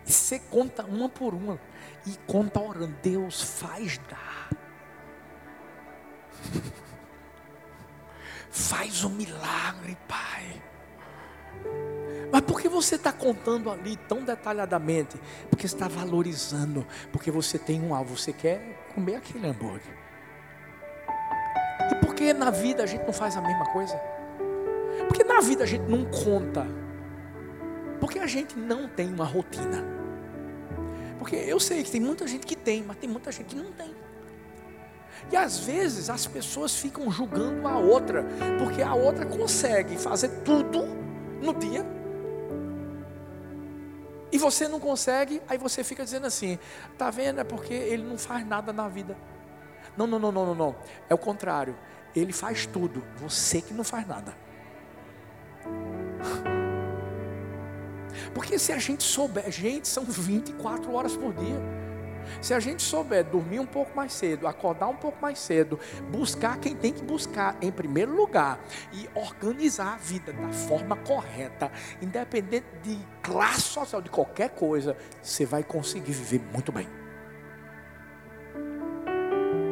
E 0.06 0.12
você 0.12 0.38
conta 0.38 0.84
uma 0.84 1.08
por 1.08 1.32
uma. 1.32 1.58
E 2.06 2.14
conta 2.26 2.60
orando. 2.60 2.94
Deus 3.02 3.40
faz 3.40 3.96
dar. 3.98 4.33
Faz 8.50 9.02
um 9.04 9.10
milagre, 9.10 9.96
Pai. 10.06 10.62
Mas 12.30 12.40
por 12.42 12.60
que 12.60 12.68
você 12.68 12.96
está 12.96 13.12
contando 13.12 13.70
ali 13.70 13.96
tão 13.96 14.24
detalhadamente? 14.24 15.20
Porque 15.48 15.66
está 15.66 15.88
valorizando, 15.88 16.86
porque 17.12 17.30
você 17.30 17.58
tem 17.58 17.80
um 17.80 17.94
alvo, 17.94 18.16
você 18.16 18.32
quer 18.32 18.86
comer 18.94 19.16
aquele 19.16 19.46
hambúrguer. 19.46 19.96
E 21.90 21.94
por 21.96 22.14
que 22.14 22.32
na 22.32 22.50
vida 22.50 22.82
a 22.82 22.86
gente 22.86 23.04
não 23.04 23.12
faz 23.12 23.36
a 23.36 23.40
mesma 23.40 23.66
coisa? 23.66 23.96
Porque 25.08 25.24
na 25.24 25.40
vida 25.40 25.64
a 25.64 25.66
gente 25.66 25.88
não 25.88 26.04
conta. 26.04 26.66
Porque 28.00 28.18
a 28.18 28.26
gente 28.26 28.56
não 28.58 28.88
tem 28.88 29.12
uma 29.12 29.24
rotina. 29.24 29.84
Porque 31.18 31.36
eu 31.36 31.58
sei 31.60 31.82
que 31.82 31.90
tem 31.90 32.00
muita 32.00 32.26
gente 32.26 32.46
que 32.46 32.56
tem, 32.56 32.82
mas 32.82 32.96
tem 32.96 33.08
muita 33.08 33.30
gente 33.32 33.46
que 33.46 33.56
não 33.56 33.72
tem. 33.72 33.94
E 35.32 35.36
às 35.36 35.58
vezes 35.58 36.10
as 36.10 36.26
pessoas 36.26 36.76
ficam 36.76 37.10
julgando 37.10 37.66
a 37.66 37.78
outra, 37.78 38.24
porque 38.58 38.82
a 38.82 38.94
outra 38.94 39.24
consegue 39.26 39.96
fazer 39.96 40.28
tudo 40.44 40.84
no 41.40 41.54
dia 41.54 41.84
e 44.34 44.38
você 44.38 44.66
não 44.66 44.80
consegue, 44.80 45.40
aí 45.46 45.56
você 45.56 45.84
fica 45.84 46.02
dizendo 46.02 46.26
assim: 46.26 46.58
tá 46.98 47.08
vendo? 47.08 47.40
É 47.40 47.44
porque 47.44 47.72
ele 47.72 48.02
não 48.02 48.18
faz 48.18 48.44
nada 48.44 48.72
na 48.72 48.88
vida. 48.88 49.16
Não, 49.96 50.08
não, 50.08 50.18
não, 50.18 50.32
não, 50.32 50.46
não, 50.46 50.54
não. 50.56 50.76
É 51.08 51.14
o 51.14 51.18
contrário. 51.18 51.78
Ele 52.16 52.32
faz 52.32 52.66
tudo, 52.66 53.04
você 53.16 53.60
que 53.60 53.72
não 53.72 53.84
faz 53.84 54.04
nada. 54.08 54.34
Porque 58.34 58.58
se 58.58 58.72
a 58.72 58.78
gente 58.78 59.04
souber, 59.04 59.48
gente, 59.52 59.86
são 59.86 60.02
24 60.02 60.92
horas 60.92 61.16
por 61.16 61.32
dia. 61.32 61.60
Se 62.40 62.54
a 62.54 62.60
gente 62.60 62.82
souber 62.82 63.24
dormir 63.24 63.60
um 63.60 63.66
pouco 63.66 63.94
mais 63.96 64.12
cedo, 64.12 64.46
acordar 64.46 64.88
um 64.88 64.96
pouco 64.96 65.20
mais 65.20 65.38
cedo, 65.38 65.78
buscar 66.10 66.58
quem 66.58 66.74
tem 66.74 66.92
que 66.92 67.02
buscar 67.02 67.56
em 67.60 67.70
primeiro 67.70 68.14
lugar 68.14 68.58
e 68.92 69.08
organizar 69.14 69.94
a 69.94 69.96
vida 69.96 70.32
da 70.32 70.48
forma 70.50 70.96
correta, 70.96 71.70
independente 72.00 72.66
de 72.82 72.98
classe 73.22 73.62
social, 73.62 74.00
de 74.02 74.10
qualquer 74.10 74.50
coisa, 74.50 74.96
você 75.22 75.44
vai 75.44 75.62
conseguir 75.62 76.12
viver 76.12 76.40
muito 76.52 76.72
bem. 76.72 76.88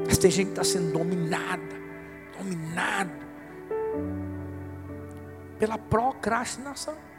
Mas 0.07 0.19
tem 0.19 0.31
gente 0.31 0.47
que 0.47 0.53
está 0.53 0.65
sendo 0.65 0.93
dominada, 0.93 1.63
dominado 2.37 3.11
pela 5.59 5.79
procrastinação. 5.79 7.12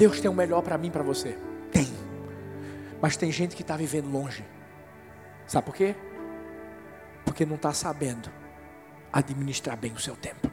Deus 0.00 0.18
tem 0.18 0.30
o 0.30 0.34
melhor 0.34 0.62
para 0.62 0.78
mim 0.78 0.88
e 0.88 0.90
para 0.90 1.02
você. 1.02 1.36
Tem. 1.70 1.86
Mas 3.02 3.18
tem 3.18 3.30
gente 3.30 3.54
que 3.54 3.60
está 3.60 3.76
vivendo 3.76 4.10
longe. 4.10 4.42
Sabe 5.46 5.66
por 5.66 5.74
quê? 5.74 5.94
Porque 7.22 7.44
não 7.44 7.56
está 7.56 7.74
sabendo 7.74 8.30
administrar 9.12 9.76
bem 9.76 9.92
o 9.92 9.98
seu 9.98 10.16
tempo. 10.16 10.50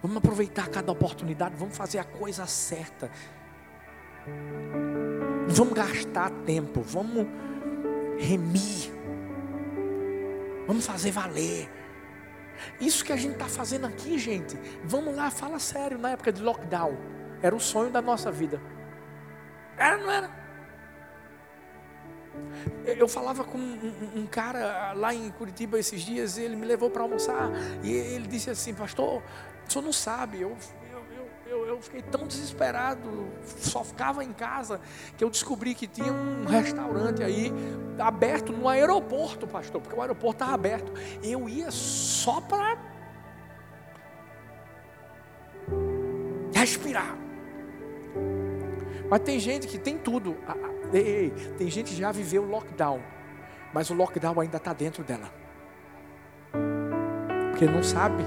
Vamos 0.00 0.16
aproveitar 0.16 0.66
cada 0.68 0.90
oportunidade, 0.90 1.56
vamos 1.56 1.76
fazer 1.76 1.98
a 1.98 2.04
coisa 2.04 2.46
certa. 2.46 3.10
Vamos 5.48 5.74
gastar 5.74 6.30
tempo, 6.46 6.80
vamos 6.80 7.26
remir. 8.18 8.90
Vamos 10.66 10.86
fazer 10.86 11.10
valer. 11.10 11.68
Isso 12.80 13.04
que 13.04 13.12
a 13.12 13.16
gente 13.16 13.34
está 13.34 13.46
fazendo 13.46 13.86
aqui, 13.86 14.18
gente. 14.18 14.58
Vamos 14.84 15.14
lá, 15.14 15.30
fala 15.30 15.58
sério, 15.58 15.98
na 15.98 16.12
época 16.12 16.32
de 16.32 16.40
lockdown. 16.40 17.17
Era 17.42 17.54
o 17.54 17.60
sonho 17.60 17.90
da 17.90 18.02
nossa 18.02 18.30
vida. 18.30 18.60
Era, 19.76 19.96
não 19.96 20.10
era? 20.10 20.38
Eu 22.84 23.08
falava 23.08 23.44
com 23.44 23.58
um, 23.58 24.12
um, 24.16 24.26
cara 24.26 24.92
lá 24.92 25.12
em 25.12 25.30
Curitiba 25.30 25.78
esses 25.78 26.02
dias, 26.02 26.38
ele 26.38 26.56
me 26.56 26.66
levou 26.66 26.90
para 26.90 27.02
almoçar, 27.02 27.50
e 27.82 27.92
ele 27.92 28.26
disse 28.26 28.48
assim, 28.48 28.72
pastor, 28.72 29.22
o 29.66 29.72
senhor 29.72 29.84
não 29.84 29.92
sabe, 29.92 30.40
eu, 30.40 30.56
eu, 31.46 31.66
eu, 31.66 31.80
fiquei 31.80 32.02
tão 32.02 32.26
desesperado, 32.26 33.28
só 33.58 33.84
ficava 33.84 34.24
em 34.24 34.32
casa, 34.32 34.80
que 35.16 35.24
eu 35.24 35.30
descobri 35.30 35.74
que 35.74 35.86
tinha 35.86 36.12
um 36.12 36.44
restaurante 36.44 37.22
aí, 37.22 37.52
aberto 37.98 38.52
no 38.52 38.68
aeroporto, 38.68 39.46
pastor, 39.46 39.80
porque 39.80 39.96
o 39.96 40.00
aeroporto 40.00 40.36
estava 40.36 40.54
aberto. 40.54 40.92
Eu 41.22 41.48
ia 41.48 41.70
só 41.70 42.40
para 42.40 42.78
respirar. 46.54 47.27
Mas 49.10 49.20
tem 49.20 49.38
gente 49.38 49.66
que 49.66 49.78
tem 49.78 49.96
tudo. 49.96 50.36
Ah, 50.46 50.54
ah, 50.56 50.96
ei, 50.96 51.30
tem 51.56 51.70
gente 51.70 51.94
que 51.94 52.00
já 52.00 52.12
viveu 52.12 52.44
lockdown, 52.44 53.00
mas 53.72 53.90
o 53.90 53.94
lockdown 53.94 54.40
ainda 54.40 54.56
está 54.58 54.72
dentro 54.72 55.02
dela. 55.02 55.32
Porque 57.50 57.66
não 57.66 57.82
sabe 57.82 58.22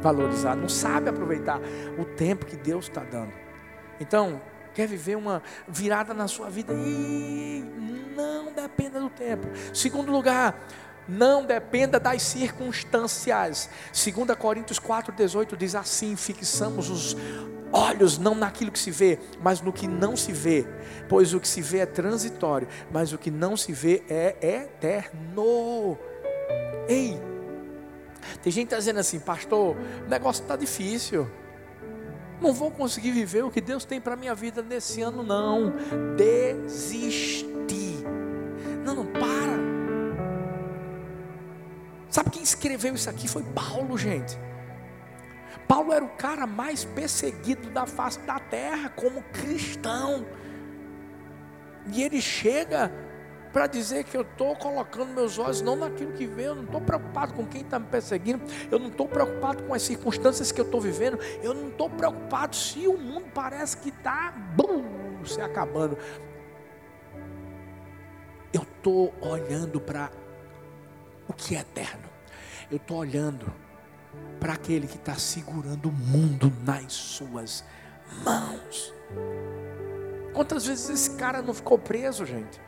valorizar, 0.00 0.54
não 0.54 0.68
sabe 0.68 1.08
aproveitar 1.08 1.60
o 1.98 2.04
tempo 2.04 2.46
que 2.46 2.56
Deus 2.56 2.86
está 2.86 3.02
dando. 3.02 3.32
Então, 3.98 4.40
quer 4.74 4.86
viver 4.86 5.16
uma 5.16 5.42
virada 5.66 6.12
na 6.12 6.28
sua 6.28 6.50
vida? 6.50 6.72
E 6.74 7.64
não 8.14 8.52
dependa 8.52 9.00
do 9.00 9.10
tempo. 9.10 9.46
Segundo 9.74 10.12
lugar, 10.12 10.54
não 11.08 11.44
dependa 11.44 11.98
das 11.98 12.22
circunstâncias. 12.22 13.70
2 13.92 14.38
Coríntios 14.38 14.78
4,18 14.78 15.56
diz 15.56 15.74
assim: 15.74 16.16
fixamos 16.16 16.90
os 16.90 17.16
olhos 17.76 18.18
não 18.18 18.34
naquilo 18.34 18.72
que 18.72 18.78
se 18.78 18.90
vê, 18.90 19.18
mas 19.40 19.60
no 19.60 19.72
que 19.72 19.86
não 19.86 20.16
se 20.16 20.32
vê, 20.32 20.66
pois 21.08 21.34
o 21.34 21.40
que 21.40 21.46
se 21.46 21.60
vê 21.60 21.78
é 21.78 21.86
transitório, 21.86 22.66
mas 22.90 23.12
o 23.12 23.18
que 23.18 23.30
não 23.30 23.56
se 23.56 23.72
vê 23.72 24.02
é 24.08 24.36
eterno. 24.40 25.98
Ei, 26.88 27.20
tem 28.42 28.52
gente 28.52 28.70
tá 28.70 28.78
dizendo 28.78 28.98
assim, 28.98 29.18
pastor, 29.18 29.76
o 30.06 30.08
negócio 30.08 30.42
está 30.42 30.56
difícil. 30.56 31.28
Não 32.40 32.52
vou 32.52 32.70
conseguir 32.70 33.12
viver 33.12 33.44
o 33.44 33.50
que 33.50 33.60
Deus 33.60 33.84
tem 33.84 34.00
para 34.00 34.16
minha 34.16 34.34
vida 34.34 34.62
nesse 34.62 35.00
ano, 35.00 35.22
não. 35.22 35.72
Desistir. 36.16 37.46
Não, 38.84 38.94
não, 38.94 39.06
para. 39.06 39.56
Sabe 42.10 42.30
quem 42.30 42.42
escreveu 42.42 42.94
isso 42.94 43.08
aqui? 43.08 43.26
Foi 43.26 43.42
Paulo, 43.42 43.96
gente. 43.96 44.38
Paulo 45.66 45.92
era 45.92 46.04
o 46.04 46.08
cara 46.10 46.46
mais 46.46 46.84
perseguido 46.84 47.70
da 47.70 47.86
face 47.86 48.20
da 48.20 48.38
terra 48.38 48.88
como 48.90 49.22
cristão. 49.32 50.26
E 51.92 52.02
ele 52.02 52.20
chega 52.20 52.92
para 53.52 53.66
dizer 53.66 54.04
que 54.04 54.16
eu 54.16 54.22
estou 54.22 54.54
colocando 54.56 55.14
meus 55.14 55.38
olhos 55.38 55.62
não 55.62 55.76
naquilo 55.76 56.12
que 56.12 56.26
vê, 56.26 56.48
eu 56.48 56.54
não 56.54 56.64
estou 56.64 56.80
preocupado 56.80 57.32
com 57.32 57.46
quem 57.46 57.62
está 57.62 57.78
me 57.78 57.86
perseguindo, 57.86 58.44
eu 58.70 58.78
não 58.78 58.88
estou 58.88 59.08
preocupado 59.08 59.62
com 59.62 59.72
as 59.72 59.82
circunstâncias 59.82 60.52
que 60.52 60.60
eu 60.60 60.64
estou 60.66 60.80
vivendo, 60.80 61.18
eu 61.42 61.54
não 61.54 61.68
estou 61.68 61.88
preocupado 61.88 62.54
se 62.54 62.86
o 62.86 62.98
mundo 62.98 63.26
parece 63.32 63.78
que 63.78 63.88
está 63.88 64.34
se 65.24 65.40
acabando. 65.40 65.96
estou 68.86 69.12
olhando 69.20 69.80
para 69.80 70.10
o 71.26 71.32
que 71.32 71.56
é 71.56 71.60
eterno. 71.60 72.08
Eu 72.70 72.76
estou 72.76 72.98
olhando 72.98 73.52
para 74.46 74.54
aquele 74.54 74.86
que 74.86 74.94
está 74.94 75.16
segurando 75.16 75.88
o 75.88 75.92
mundo 75.92 76.52
nas 76.62 76.92
suas 76.92 77.64
mãos. 78.24 78.94
Quantas 80.32 80.66
vezes 80.66 80.88
esse 80.88 81.10
cara 81.16 81.42
não 81.42 81.52
ficou 81.52 81.76
preso, 81.76 82.24
gente? 82.24 82.60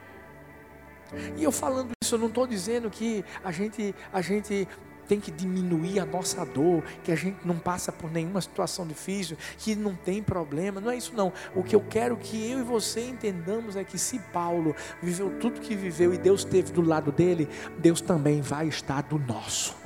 E 1.37 1.43
eu 1.45 1.53
falando 1.53 1.91
isso, 2.03 2.15
eu 2.15 2.19
não 2.19 2.27
estou 2.27 2.45
dizendo 2.45 2.89
que 2.89 3.23
a 3.41 3.53
gente, 3.53 3.95
a 4.11 4.21
gente 4.21 4.67
tem 5.07 5.21
que 5.21 5.31
diminuir 5.31 6.01
a 6.01 6.05
nossa 6.05 6.45
dor, 6.45 6.83
que 7.01 7.13
a 7.13 7.15
gente 7.15 7.47
não 7.47 7.57
passa 7.57 7.93
por 7.93 8.11
nenhuma 8.11 8.41
situação 8.41 8.85
difícil, 8.85 9.37
que 9.57 9.73
não 9.73 9.95
tem 9.95 10.21
problema, 10.21 10.81
não 10.81 10.91
é 10.91 10.97
isso 10.97 11.15
não. 11.15 11.31
O 11.55 11.63
que 11.63 11.73
eu 11.73 11.81
quero 11.89 12.17
que 12.17 12.51
eu 12.51 12.59
e 12.59 12.63
você 12.63 13.07
entendamos 13.07 13.77
é 13.77 13.85
que 13.85 13.97
se 13.97 14.19
Paulo 14.33 14.75
viveu 15.01 15.39
tudo 15.39 15.61
que 15.61 15.77
viveu 15.77 16.13
e 16.13 16.17
Deus 16.17 16.41
esteve 16.41 16.73
do 16.73 16.81
lado 16.81 17.09
dele, 17.09 17.47
Deus 17.77 18.01
também 18.01 18.41
vai 18.41 18.67
estar 18.67 19.03
do 19.03 19.17
nosso. 19.17 19.77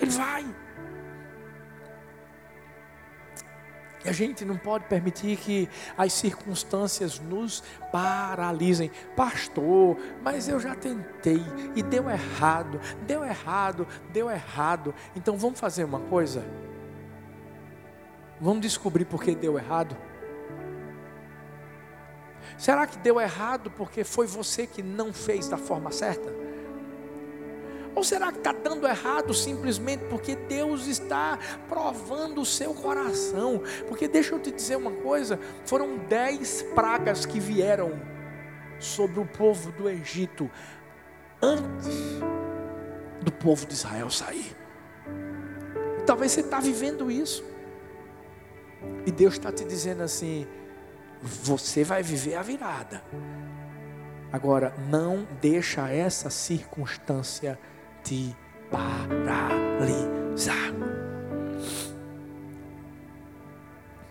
Ele 0.00 0.10
vai. 0.10 0.59
A 4.04 4.12
gente 4.12 4.44
não 4.44 4.56
pode 4.56 4.84
permitir 4.86 5.36
que 5.36 5.68
as 5.96 6.12
circunstâncias 6.12 7.18
nos 7.18 7.62
paralisem. 7.92 8.90
Pastor, 9.14 9.98
mas 10.22 10.48
eu 10.48 10.58
já 10.58 10.74
tentei 10.74 11.42
e 11.76 11.82
deu 11.82 12.08
errado, 12.08 12.80
deu 13.06 13.24
errado, 13.24 13.86
deu 14.12 14.30
errado. 14.30 14.94
Então 15.14 15.36
vamos 15.36 15.60
fazer 15.60 15.84
uma 15.84 16.00
coisa? 16.00 16.42
Vamos 18.40 18.62
descobrir 18.62 19.04
por 19.04 19.22
que 19.22 19.34
deu 19.34 19.58
errado? 19.58 19.94
Será 22.56 22.86
que 22.86 22.98
deu 22.98 23.20
errado 23.20 23.70
porque 23.70 24.02
foi 24.02 24.26
você 24.26 24.66
que 24.66 24.82
não 24.82 25.12
fez 25.12 25.48
da 25.48 25.58
forma 25.58 25.92
certa? 25.92 26.39
Ou 27.94 28.04
será 28.04 28.30
que 28.30 28.38
está 28.38 28.52
dando 28.52 28.86
errado 28.86 29.34
simplesmente 29.34 30.04
porque 30.04 30.36
Deus 30.36 30.86
está 30.86 31.38
provando 31.68 32.40
o 32.40 32.46
seu 32.46 32.72
coração? 32.72 33.62
Porque 33.88 34.06
deixa 34.06 34.34
eu 34.34 34.38
te 34.38 34.50
dizer 34.50 34.76
uma 34.76 34.92
coisa: 34.92 35.38
foram 35.64 35.98
dez 36.08 36.62
pragas 36.74 37.26
que 37.26 37.40
vieram 37.40 38.00
sobre 38.78 39.20
o 39.20 39.26
povo 39.26 39.72
do 39.72 39.88
Egito 39.88 40.50
antes 41.42 42.20
do 43.22 43.32
povo 43.32 43.66
de 43.66 43.74
Israel 43.74 44.10
sair. 44.10 44.56
Talvez 46.06 46.32
você 46.32 46.40
está 46.40 46.60
vivendo 46.60 47.10
isso. 47.10 47.44
E 49.04 49.12
Deus 49.12 49.34
está 49.34 49.52
te 49.52 49.64
dizendo 49.64 50.02
assim: 50.02 50.46
você 51.22 51.84
vai 51.84 52.02
viver 52.02 52.36
a 52.36 52.42
virada. 52.42 53.02
Agora, 54.32 54.72
não 54.88 55.26
deixa 55.40 55.88
essa 55.90 56.30
circunstância 56.30 57.58
te 58.02 58.36
paralisar. 58.70 59.60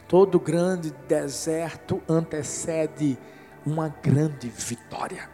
Todo 0.07 0.39
grande 0.39 0.91
deserto 1.07 2.01
antecede 2.09 3.17
uma 3.65 3.89
grande 3.89 4.49
vitória. 4.49 5.29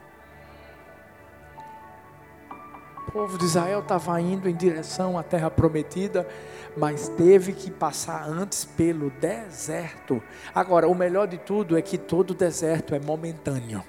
O 3.07 3.11
povo 3.11 3.37
de 3.37 3.45
Israel 3.45 3.79
estava 3.79 4.19
indo 4.19 4.49
em 4.49 4.55
direção 4.55 5.17
à 5.17 5.23
terra 5.23 5.49
prometida, 5.49 6.27
mas 6.75 7.07
teve 7.07 7.53
que 7.53 7.71
passar 7.71 8.27
antes 8.27 8.65
pelo 8.65 9.09
deserto. 9.11 10.21
Agora, 10.53 10.89
o 10.89 10.93
melhor 10.93 11.25
de 11.25 11.37
tudo 11.37 11.77
é 11.77 11.81
que 11.81 11.97
todo 11.97 12.33
deserto 12.33 12.93
é 12.93 12.99
momentâneo. 12.99 13.81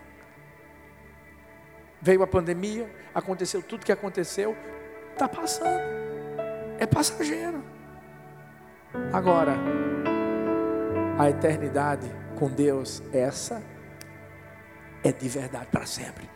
Veio 2.06 2.22
a 2.22 2.26
pandemia, 2.28 2.88
aconteceu 3.12 3.60
tudo 3.60 3.84
que 3.84 3.90
aconteceu, 3.90 4.56
está 5.12 5.28
passando, 5.28 5.82
é 6.78 6.86
passageiro. 6.86 7.64
Agora, 9.12 9.56
a 11.18 11.28
eternidade 11.28 12.08
com 12.38 12.48
Deus, 12.48 13.02
essa 13.12 13.60
é 15.02 15.10
de 15.10 15.28
verdade 15.28 15.66
para 15.66 15.84
sempre. 15.84 16.30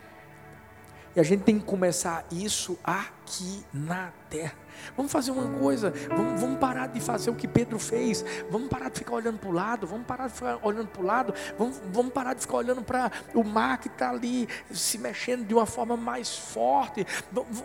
E 1.14 1.20
a 1.20 1.22
gente 1.22 1.44
tem 1.44 1.56
que 1.56 1.64
começar 1.64 2.26
isso 2.32 2.76
aqui 2.82 3.64
na 3.72 4.12
terra. 4.28 4.56
Vamos 4.96 5.10
fazer 5.10 5.30
uma 5.30 5.58
coisa, 5.58 5.92
vamos, 6.08 6.40
vamos, 6.40 6.58
parar 6.58 6.88
de 6.88 7.00
fazer 7.00 7.30
o 7.30 7.34
que 7.34 7.48
Pedro 7.48 7.78
fez, 7.78 8.24
vamos 8.50 8.68
parar 8.68 8.90
de 8.90 8.98
ficar 8.98 9.14
olhando 9.14 9.38
para 9.38 9.48
o 9.48 9.52
lado, 9.52 9.86
vamos 9.86 10.06
parar 10.06 10.28
de 10.28 10.34
ficar 10.34 10.58
olhando 10.62 10.88
para 10.88 11.02
o 11.02 11.04
lado, 11.04 11.34
vamos, 11.58 11.80
vamos 11.92 12.12
parar 12.12 12.34
de 12.34 12.40
ficar 12.42 12.56
olhando 12.58 12.82
para 12.82 13.10
o 13.34 13.44
mar 13.44 13.78
que 13.78 13.88
está 13.88 14.10
ali 14.10 14.48
se 14.70 14.98
mexendo 14.98 15.46
de 15.46 15.54
uma 15.54 15.66
forma 15.66 15.96
mais 15.96 16.36
forte, 16.36 17.06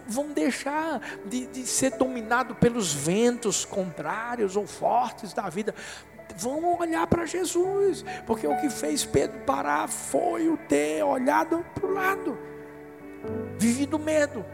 vamos 0.08 0.34
deixar 0.34 1.02
de, 1.26 1.46
de 1.48 1.66
ser 1.66 1.92
dominado 1.92 2.56
pelos 2.56 2.94
ventos 2.94 3.66
contrários 3.66 4.56
ou 4.56 4.66
fortes 4.66 5.34
da 5.34 5.50
vida. 5.50 5.74
Vamos 6.38 6.80
olhar 6.80 7.08
para 7.08 7.26
Jesus, 7.26 8.04
porque 8.26 8.46
o 8.46 8.58
que 8.58 8.70
fez 8.70 9.06
Pedro 9.06 9.40
parar 9.46 9.88
foi 9.88 10.50
o 10.50 10.58
ter 10.58 11.04
olhado 11.04 11.64
para 11.74 11.86
o 11.86 11.94
lado 11.94 12.38
vivido 13.58 13.98
medo. 13.98 14.46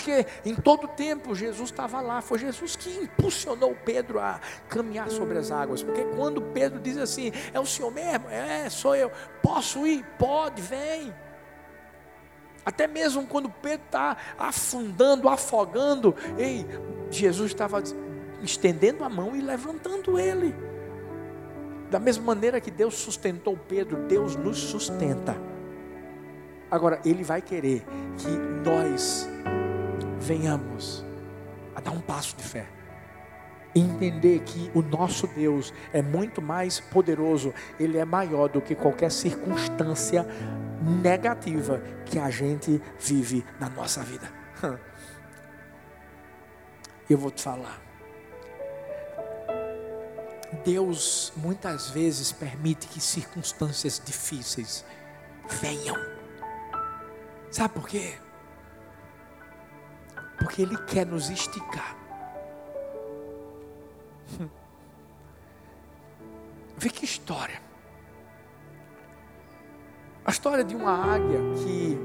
Porque 0.00 0.26
em 0.46 0.54
todo 0.54 0.88
tempo 0.88 1.34
Jesus 1.34 1.68
estava 1.68 2.00
lá, 2.00 2.22
foi 2.22 2.38
Jesus 2.38 2.74
que 2.74 2.90
impulsionou 3.04 3.76
Pedro 3.84 4.18
a 4.18 4.40
caminhar 4.66 5.10
sobre 5.10 5.36
as 5.36 5.50
águas. 5.50 5.82
Porque 5.82 6.04
quando 6.16 6.40
Pedro 6.40 6.80
diz 6.80 6.96
assim: 6.96 7.30
É 7.52 7.60
o 7.60 7.66
Senhor 7.66 7.90
mesmo? 7.92 8.26
É, 8.30 8.70
sou 8.70 8.96
eu. 8.96 9.12
Posso 9.42 9.86
ir? 9.86 10.02
Pode, 10.18 10.62
vem. 10.62 11.14
Até 12.64 12.86
mesmo 12.86 13.26
quando 13.26 13.50
Pedro 13.50 13.84
está 13.84 14.16
afundando, 14.38 15.28
afogando, 15.28 16.16
ei, 16.38 16.66
Jesus 17.10 17.50
estava 17.50 17.82
estendendo 18.42 19.04
a 19.04 19.08
mão 19.10 19.36
e 19.36 19.42
levantando 19.42 20.18
ele. 20.18 20.54
Da 21.90 21.98
mesma 21.98 22.24
maneira 22.24 22.58
que 22.58 22.70
Deus 22.70 22.94
sustentou 22.94 23.54
Pedro, 23.54 23.98
Deus 24.06 24.34
nos 24.34 24.58
sustenta. 24.58 25.36
Agora, 26.70 27.00
Ele 27.04 27.24
vai 27.24 27.42
querer 27.42 27.84
que 28.16 28.28
nós 28.64 29.28
venhamos 30.20 31.04
a 31.74 31.80
dar 31.80 31.92
um 31.92 32.00
passo 32.00 32.36
de 32.36 32.42
fé. 32.44 32.66
Entender 33.74 34.40
que 34.40 34.70
o 34.74 34.82
nosso 34.82 35.26
Deus 35.28 35.72
é 35.92 36.02
muito 36.02 36.42
mais 36.42 36.80
poderoso, 36.80 37.54
Ele 37.78 37.98
é 37.98 38.04
maior 38.04 38.48
do 38.48 38.60
que 38.60 38.74
qualquer 38.74 39.10
circunstância 39.10 40.26
negativa 40.82 41.80
que 42.04 42.18
a 42.18 42.28
gente 42.30 42.82
vive 42.98 43.44
na 43.60 43.70
nossa 43.70 44.02
vida. 44.02 44.28
Eu 47.08 47.16
vou 47.18 47.30
te 47.30 47.42
falar. 47.42 47.80
Deus 50.64 51.32
muitas 51.36 51.90
vezes 51.90 52.32
permite 52.32 52.86
que 52.88 53.00
circunstâncias 53.00 54.02
difíceis 54.04 54.84
venham. 55.60 55.96
Sabe 57.50 57.74
por 57.74 57.88
quê? 57.88 58.14
Porque 60.40 60.62
Ele 60.62 60.76
quer 60.78 61.06
nos 61.06 61.30
esticar. 61.30 61.96
Vê 66.76 66.90
que 66.90 67.04
história. 67.04 67.62
A 70.24 70.30
história 70.30 70.64
de 70.64 70.74
uma 70.74 71.14
águia 71.14 71.38
que 71.62 71.98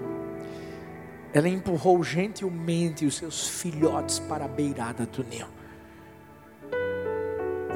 ela 1.34 1.50
empurrou 1.50 2.04
gentilmente 2.04 3.06
os 3.06 3.16
seus 3.16 3.48
filhotes 3.48 4.20
para 4.20 4.46
a 4.46 4.48
beirada 4.48 5.06
do 5.06 5.24
ninho 5.24 5.56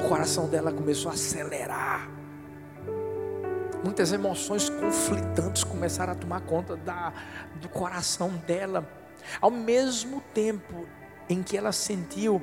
o 0.00 0.08
coração 0.08 0.48
dela 0.48 0.72
começou 0.72 1.10
a 1.10 1.14
acelerar. 1.14 2.08
Muitas 3.84 4.12
emoções 4.12 4.68
conflitantes 4.68 5.62
começaram 5.62 6.12
a 6.12 6.16
tomar 6.16 6.40
conta 6.40 6.76
da, 6.76 7.12
do 7.60 7.68
coração 7.68 8.30
dela. 8.46 8.88
Ao 9.40 9.50
mesmo 9.50 10.22
tempo 10.34 10.86
em 11.28 11.42
que 11.42 11.56
ela 11.56 11.72
sentiu 11.72 12.40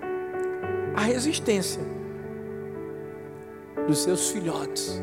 a 0.95 1.01
resistência 1.01 1.81
dos 3.87 4.03
seus 4.03 4.31
filhotes 4.31 5.01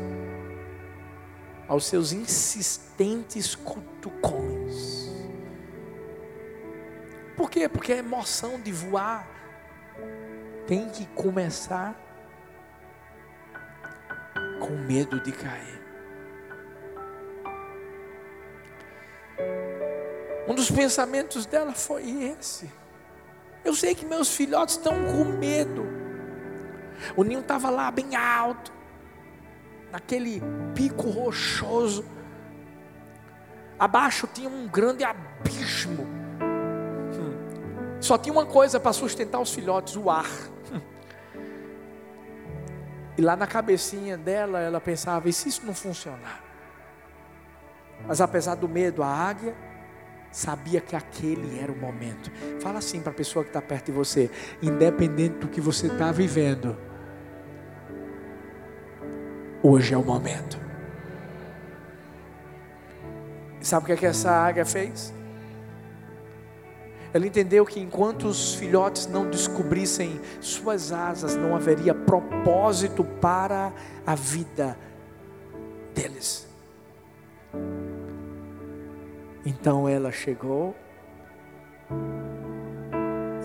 aos 1.67 1.85
seus 1.85 2.11
insistentes 2.11 3.55
cutucões. 3.55 5.11
Por 7.35 7.49
quê? 7.49 7.67
Porque 7.67 7.93
a 7.93 7.97
emoção 7.97 8.59
de 8.61 8.71
voar 8.71 9.27
tem 10.67 10.89
que 10.89 11.05
começar 11.07 11.99
com 14.59 14.75
medo 14.87 15.19
de 15.21 15.31
cair. 15.31 15.75
Um 20.47 20.53
dos 20.53 20.69
pensamentos 20.69 21.45
dela 21.45 21.73
foi 21.73 22.33
esse. 22.37 22.71
Eu 23.63 23.73
sei 23.73 23.95
que 23.95 24.05
meus 24.05 24.35
filhotes 24.35 24.75
estão 24.75 24.93
com 25.05 25.23
medo. 25.23 25.85
O 27.15 27.23
ninho 27.23 27.39
estava 27.39 27.69
lá 27.69 27.89
bem 27.89 28.15
alto, 28.15 28.71
naquele 29.91 30.41
pico 30.75 31.09
rochoso. 31.09 32.05
Abaixo 33.77 34.27
tinha 34.31 34.47
um 34.47 34.67
grande 34.67 35.03
abismo. 35.03 36.07
Só 37.99 38.17
tinha 38.17 38.31
uma 38.31 38.45
coisa 38.45 38.79
para 38.79 38.93
sustentar 38.93 39.39
os 39.39 39.51
filhotes: 39.51 39.95
o 39.95 40.09
ar. 40.09 40.29
E 43.17 43.21
lá 43.21 43.35
na 43.35 43.47
cabecinha 43.47 44.17
dela, 44.17 44.59
ela 44.59 44.79
pensava: 44.79 45.27
e 45.27 45.33
se 45.33 45.49
isso 45.49 45.65
não 45.65 45.73
funcionar? 45.73 46.43
Mas 48.05 48.21
apesar 48.21 48.55
do 48.55 48.69
medo, 48.69 49.01
a 49.01 49.07
águia 49.07 49.55
sabia 50.35 50.81
que 50.81 50.97
aquele 50.97 51.57
era 51.59 51.71
o 51.71 51.77
momento. 51.77 52.29
Fala 52.59 52.79
assim 52.79 52.99
para 52.99 53.11
a 53.11 53.15
pessoa 53.15 53.43
que 53.43 53.49
está 53.49 53.61
perto 53.61 53.85
de 53.85 53.91
você, 53.93 54.29
independente 54.61 55.37
do 55.37 55.47
que 55.47 55.61
você 55.61 55.87
está 55.87 56.11
vivendo, 56.11 56.75
hoje 59.63 59.93
é 59.93 59.97
o 59.97 60.03
momento. 60.03 60.59
Sabe 63.61 63.83
o 63.83 63.85
que, 63.87 63.93
é 63.93 63.95
que 63.95 64.05
essa 64.05 64.29
águia 64.29 64.65
fez? 64.65 65.13
Ela 67.13 67.25
entendeu 67.25 67.65
que 67.65 67.79
enquanto 67.79 68.27
os 68.27 68.55
filhotes 68.55 69.07
não 69.07 69.29
descobrissem 69.29 70.19
suas 70.41 70.91
asas, 70.91 71.33
não 71.37 71.55
haveria 71.55 71.95
propósito 71.95 73.05
para 73.05 73.71
a 74.05 74.15
vida 74.15 74.77
deles. 75.93 76.45
Então 79.45 79.87
ela 79.87 80.11
chegou 80.11 80.75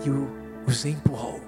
e 0.03 0.69
os 0.69 0.85
empurrou. 0.85 1.39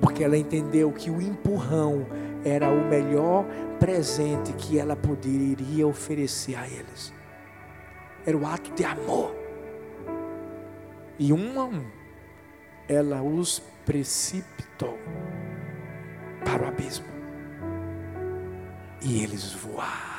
Porque 0.00 0.22
ela 0.22 0.36
entendeu 0.36 0.92
que 0.92 1.10
o 1.10 1.20
empurrão 1.22 2.06
era 2.44 2.68
o 2.68 2.84
melhor 2.88 3.46
presente 3.78 4.52
que 4.52 4.78
ela 4.78 4.94
poderia 4.94 5.86
oferecer 5.86 6.54
a 6.56 6.66
eles. 6.66 7.14
Era 8.26 8.36
o 8.36 8.46
ato 8.46 8.72
de 8.74 8.84
amor. 8.84 9.34
E 11.18 11.32
um 11.32 11.60
a 11.60 11.64
um, 11.64 11.84
ela 12.88 13.22
os 13.22 13.60
precipitou 13.86 14.98
para 16.44 16.64
o 16.64 16.68
abismo. 16.68 17.06
E 19.00 19.22
eles 19.22 19.52
voaram. 19.52 20.11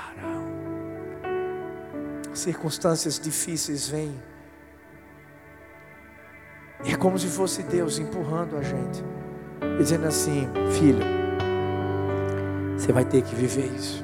Circunstâncias 2.33 3.19
difíceis 3.19 3.87
vêm. 3.87 4.13
É 6.85 6.95
como 6.95 7.17
se 7.17 7.27
fosse 7.27 7.63
Deus 7.63 7.99
empurrando 7.99 8.57
a 8.57 8.61
gente, 8.61 9.03
dizendo 9.77 10.07
assim: 10.07 10.49
Filho, 10.77 11.03
você 12.77 12.91
vai 12.91 13.05
ter 13.05 13.21
que 13.21 13.35
viver 13.35 13.67
isso. 13.67 14.03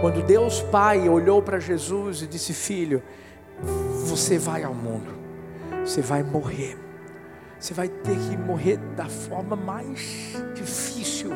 Quando 0.00 0.22
Deus 0.22 0.60
Pai 0.60 1.08
olhou 1.08 1.42
para 1.42 1.58
Jesus 1.58 2.22
e 2.22 2.26
disse: 2.26 2.52
Filho, 2.52 3.02
você 4.04 4.38
vai 4.38 4.62
ao 4.62 4.74
mundo, 4.74 5.12
você 5.84 6.00
vai 6.00 6.22
morrer. 6.22 6.78
Você 7.58 7.72
vai 7.72 7.88
ter 7.88 8.18
que 8.18 8.36
morrer 8.36 8.76
da 8.94 9.06
forma 9.06 9.56
mais 9.56 10.34
difícil 10.54 11.30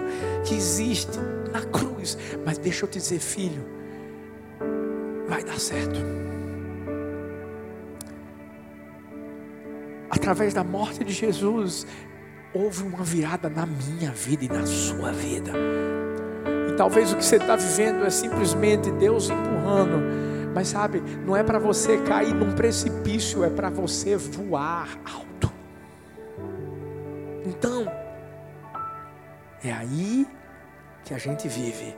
que 0.45 0.55
existe 0.55 1.19
na 1.51 1.63
cruz. 1.63 2.19
Mas 2.45 2.59
deixa 2.59 2.85
eu 2.85 2.91
te 2.91 2.99
dizer, 2.99 3.19
filho, 3.19 3.78
vai 5.39 5.45
dar 5.45 5.61
certo. 5.61 6.01
Através 10.11 10.53
da 10.53 10.65
morte 10.65 11.05
de 11.05 11.13
Jesus, 11.13 11.87
houve 12.53 12.83
uma 12.83 13.05
virada 13.05 13.49
na 13.49 13.65
minha 13.65 14.11
vida 14.11 14.45
e 14.45 14.49
na 14.49 14.67
sua 14.67 15.13
vida. 15.13 15.53
E 16.69 16.73
talvez 16.77 17.13
o 17.13 17.17
que 17.17 17.25
você 17.25 17.37
está 17.37 17.55
vivendo 17.55 18.05
é 18.05 18.11
simplesmente 18.11 18.91
Deus 18.93 19.31
empurrando. 19.31 20.03
Mas 20.55 20.69
sabe, 20.69 21.01
não 21.25 21.37
é 21.37 21.45
para 21.45 21.59
você 21.61 21.99
cair 21.99 22.35
num 22.35 22.55
precipício, 22.55 23.45
é 23.45 23.51
para 23.51 23.71
você 23.71 24.17
voar 24.17 24.89
alto. 25.05 25.53
Então, 27.47 27.87
é 29.63 29.71
aí 29.71 30.27
que 31.05 31.15
a 31.15 31.19
gente 31.19 31.47
vive 31.47 31.97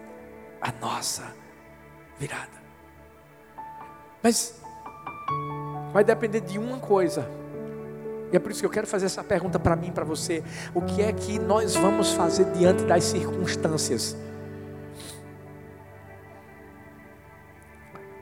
a 0.60 0.70
nossa 0.72 1.34
virada. 2.18 2.59
Mas 4.22 4.54
vai 5.92 6.04
depender 6.04 6.40
de 6.40 6.58
uma 6.58 6.78
coisa 6.78 7.40
e 8.32 8.36
é 8.36 8.38
por 8.38 8.50
isso 8.50 8.60
que 8.60 8.66
eu 8.66 8.70
quero 8.70 8.86
fazer 8.86 9.06
essa 9.06 9.24
pergunta 9.24 9.58
para 9.58 9.74
mim, 9.74 9.90
para 9.90 10.04
você. 10.04 10.42
O 10.72 10.80
que 10.80 11.02
é 11.02 11.12
que 11.12 11.38
nós 11.38 11.74
vamos 11.74 12.12
fazer 12.12 12.44
diante 12.52 12.84
das 12.84 13.04
circunstâncias? 13.04 14.16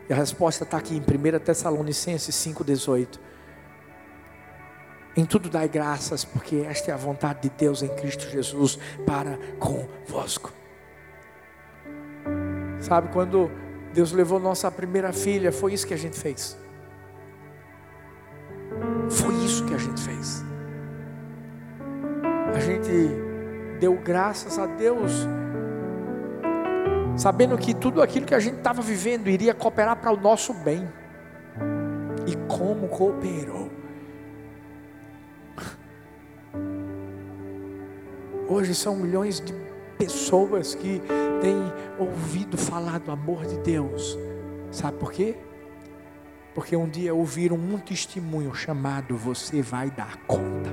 E 0.08 0.12
a 0.12 0.16
resposta 0.16 0.64
está 0.64 0.78
aqui 0.78 0.96
em 0.96 1.00
1 1.00 1.38
Tessalonicenses 1.40 2.34
5,18. 2.34 3.18
Em 5.14 5.26
tudo 5.26 5.50
dai 5.50 5.68
graças, 5.68 6.24
porque 6.24 6.64
esta 6.66 6.90
é 6.90 6.94
a 6.94 6.96
vontade 6.96 7.42
de 7.42 7.50
Deus 7.50 7.82
em 7.82 7.88
Cristo 7.88 8.26
Jesus 8.30 8.78
para 9.04 9.38
convosco. 9.58 10.52
Sabe, 12.80 13.08
quando 13.12 13.50
Deus 13.98 14.12
levou 14.12 14.38
nossa 14.38 14.70
primeira 14.70 15.12
filha, 15.12 15.50
foi 15.50 15.72
isso 15.72 15.84
que 15.84 15.92
a 15.92 15.96
gente 15.96 16.16
fez. 16.16 16.56
Foi 19.10 19.34
isso 19.44 19.66
que 19.66 19.74
a 19.74 19.76
gente 19.76 20.00
fez. 20.00 20.44
A 22.54 22.60
gente 22.60 22.92
deu 23.80 23.96
graças 23.96 24.56
a 24.56 24.66
Deus, 24.66 25.26
sabendo 27.16 27.58
que 27.58 27.74
tudo 27.74 28.00
aquilo 28.00 28.24
que 28.24 28.36
a 28.36 28.38
gente 28.38 28.58
estava 28.58 28.80
vivendo 28.80 29.26
iria 29.28 29.52
cooperar 29.52 29.96
para 29.96 30.12
o 30.12 30.16
nosso 30.16 30.54
bem. 30.54 30.88
E 32.24 32.36
como 32.46 32.86
cooperou. 32.86 33.68
Hoje 38.46 38.76
são 38.76 38.94
milhões 38.94 39.40
de 39.40 39.52
pessoas 39.98 40.74
que 40.74 41.02
têm 41.40 41.72
ouvido 41.98 42.56
falar 42.56 43.00
do 43.00 43.10
amor 43.10 43.44
de 43.44 43.58
Deus. 43.58 44.16
Sabe 44.70 44.96
por 44.98 45.12
quê? 45.12 45.36
Porque 46.54 46.76
um 46.76 46.88
dia 46.88 47.14
ouviram 47.14 47.56
um 47.56 47.78
testemunho 47.78 48.54
chamado 48.54 49.16
Você 49.16 49.60
vai 49.60 49.90
dar 49.90 50.16
conta. 50.26 50.70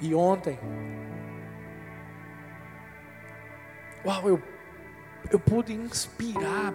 E 0.00 0.14
ontem, 0.14 0.58
uau, 4.04 4.28
eu, 4.28 4.42
eu 5.30 5.40
pude 5.40 5.72
inspirar 5.72 6.72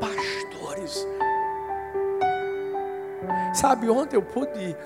pastores. 0.00 1.06
Sabe, 3.54 3.88
ontem 3.88 4.16
eu 4.16 4.22
pude, 4.22 4.76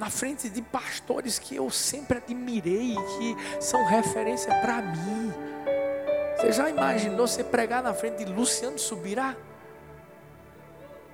na 0.00 0.08
frente 0.08 0.48
de 0.48 0.62
pastores 0.62 1.38
que 1.38 1.54
eu 1.54 1.68
sempre 1.68 2.16
admirei, 2.16 2.94
que 2.94 3.36
são 3.62 3.84
referência 3.84 4.52
para 4.62 4.80
mim. 4.80 5.30
Você 6.36 6.52
já 6.52 6.70
imaginou 6.70 7.28
você 7.28 7.44
pregar 7.44 7.82
na 7.82 7.92
frente 7.92 8.24
de 8.24 8.32
Luciano 8.32 8.78
Subirá? 8.78 9.36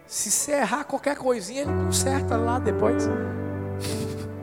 Se 0.06 0.30
você 0.30 0.52
errar 0.52 0.84
qualquer 0.84 1.16
coisinha, 1.16 1.62
ele 1.62 1.72
conserta 1.72 2.36
lá 2.36 2.60
depois. 2.60 3.08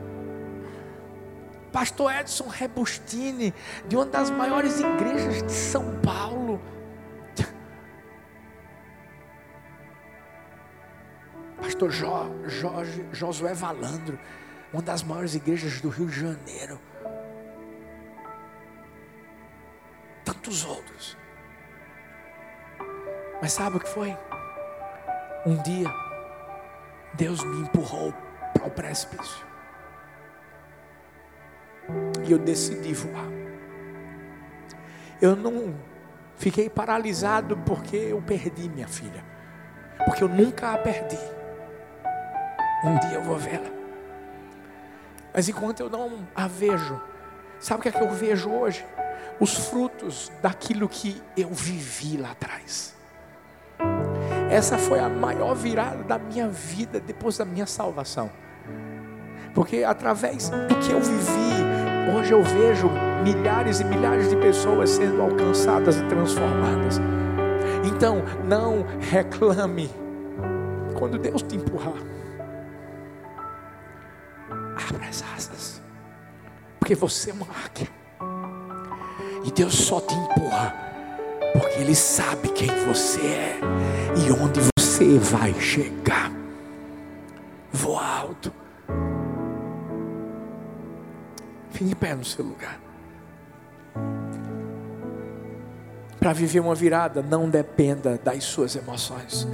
Pastor 1.72 2.12
Edson 2.12 2.46
Rebustini, 2.46 3.54
de 3.88 3.96
uma 3.96 4.04
das 4.04 4.28
maiores 4.28 4.78
igrejas 4.78 5.42
de 5.42 5.52
São 5.52 6.00
Paulo. 6.02 6.43
Pastor 11.74 11.90
jo, 11.90 12.30
Jorge, 12.46 13.04
Josué 13.10 13.52
Valandro, 13.52 14.16
uma 14.72 14.80
das 14.80 15.02
maiores 15.02 15.34
igrejas 15.34 15.80
do 15.80 15.88
Rio 15.88 16.06
de 16.06 16.20
Janeiro. 16.20 16.78
tantos 20.24 20.64
outros. 20.64 21.18
Mas 23.42 23.52
sabe 23.52 23.76
o 23.76 23.80
que 23.80 23.88
foi? 23.88 24.16
Um 25.44 25.60
dia, 25.62 25.92
Deus 27.12 27.42
me 27.42 27.62
empurrou 27.62 28.14
para 28.54 28.66
o 28.66 28.70
precipício. 28.70 29.44
E 32.26 32.32
eu 32.32 32.38
decidi 32.38 32.94
voar. 32.94 33.28
Eu 35.20 35.36
não 35.36 35.74
fiquei 36.36 36.70
paralisado 36.70 37.56
porque 37.66 37.96
eu 37.96 38.22
perdi 38.22 38.68
minha 38.68 38.88
filha. 38.88 39.22
Porque 40.06 40.24
eu 40.24 40.28
nunca 40.28 40.72
a 40.72 40.78
perdi. 40.78 41.43
Um 42.84 42.98
dia 42.98 43.14
eu 43.14 43.22
vou 43.22 43.38
vê-la. 43.38 43.70
Mas 45.32 45.48
enquanto 45.48 45.80
eu 45.80 45.90
não 45.90 46.26
a 46.34 46.46
vejo, 46.46 47.00
sabe 47.58 47.80
o 47.80 47.82
que 47.82 47.88
é 47.88 47.92
que 47.92 48.02
eu 48.02 48.10
vejo 48.10 48.50
hoje? 48.50 48.84
os 49.40 49.68
frutos 49.68 50.30
daquilo 50.42 50.88
que 50.88 51.20
eu 51.36 51.48
vivi 51.50 52.16
lá 52.16 52.32
atrás. 52.32 52.94
Essa 54.50 54.78
foi 54.78 55.00
a 55.00 55.08
maior 55.08 55.54
virada 55.54 56.02
da 56.04 56.18
minha 56.18 56.48
vida 56.48 57.00
depois 57.00 57.38
da 57.38 57.44
minha 57.44 57.66
salvação. 57.66 58.30
Porque 59.52 59.84
através 59.84 60.48
do 60.48 60.76
que 60.80 60.92
eu 60.92 61.00
vivi, 61.00 62.16
hoje 62.16 62.32
eu 62.32 62.42
vejo 62.42 62.90
milhares 63.22 63.80
e 63.80 63.84
milhares 63.84 64.28
de 64.28 64.36
pessoas 64.36 64.90
sendo 64.90 65.22
alcançadas 65.22 65.96
e 65.96 66.04
transformadas. 66.04 67.00
Então, 67.84 68.22
não 68.44 68.84
reclame 69.00 69.90
quando 70.96 71.18
Deus 71.18 71.42
te 71.42 71.56
empurrar. 71.56 72.13
Abra 74.76 75.08
as 75.08 75.22
asas, 75.36 75.82
porque 76.78 76.94
você 76.94 77.30
é 77.30 77.32
uma 77.32 77.46
águia, 77.64 77.88
e 79.44 79.50
Deus 79.50 79.74
só 79.74 80.00
te 80.00 80.14
empurra, 80.14 80.74
porque 81.52 81.80
Ele 81.80 81.94
sabe 81.94 82.48
quem 82.48 82.68
você 82.86 83.20
é 83.20 83.60
e 84.16 84.32
onde 84.32 84.60
você 84.78 85.18
vai 85.18 85.52
chegar. 85.60 86.32
Voa 87.72 88.04
alto. 88.04 88.52
Fique 91.70 91.90
em 91.90 91.94
pé 91.94 92.14
no 92.14 92.24
seu 92.24 92.44
lugar. 92.44 92.80
Para 96.20 96.32
viver 96.32 96.60
uma 96.60 96.74
virada, 96.74 97.20
não 97.20 97.50
dependa 97.50 98.16
das 98.16 98.44
suas 98.44 98.76
emoções. 98.76 99.46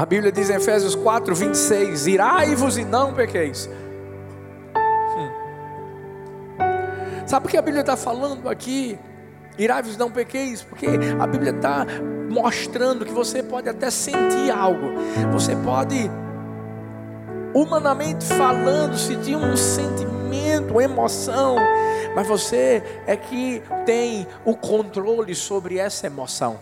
A 0.00 0.06
Bíblia 0.06 0.32
diz 0.32 0.48
em 0.48 0.54
Efésios 0.54 0.94
4, 0.94 1.34
26: 1.34 2.06
Irai-vos 2.06 2.78
e 2.78 2.86
não 2.86 3.12
pequeis. 3.12 3.68
Hum. 5.14 5.30
Sabe 7.26 7.44
o 7.44 7.48
que 7.50 7.58
a 7.58 7.60
Bíblia 7.60 7.82
está 7.82 7.98
falando 7.98 8.48
aqui? 8.48 8.98
Irai-vos 9.58 9.98
não 9.98 10.10
pequeis, 10.10 10.62
porque 10.62 10.86
a 11.20 11.26
Bíblia 11.26 11.50
está 11.50 11.84
mostrando 12.30 13.04
que 13.04 13.12
você 13.12 13.42
pode 13.42 13.68
até 13.68 13.90
sentir 13.90 14.50
algo, 14.50 14.90
você 15.32 15.54
pode 15.54 16.10
humanamente 17.52 18.24
falando, 18.24 18.96
sentir 18.96 19.36
um 19.36 19.54
sentimento, 19.54 20.70
uma 20.70 20.82
emoção, 20.82 21.56
mas 22.16 22.26
você 22.26 22.82
é 23.06 23.14
que 23.18 23.62
tem 23.84 24.26
o 24.46 24.56
controle 24.56 25.34
sobre 25.34 25.76
essa 25.76 26.06
emoção. 26.06 26.58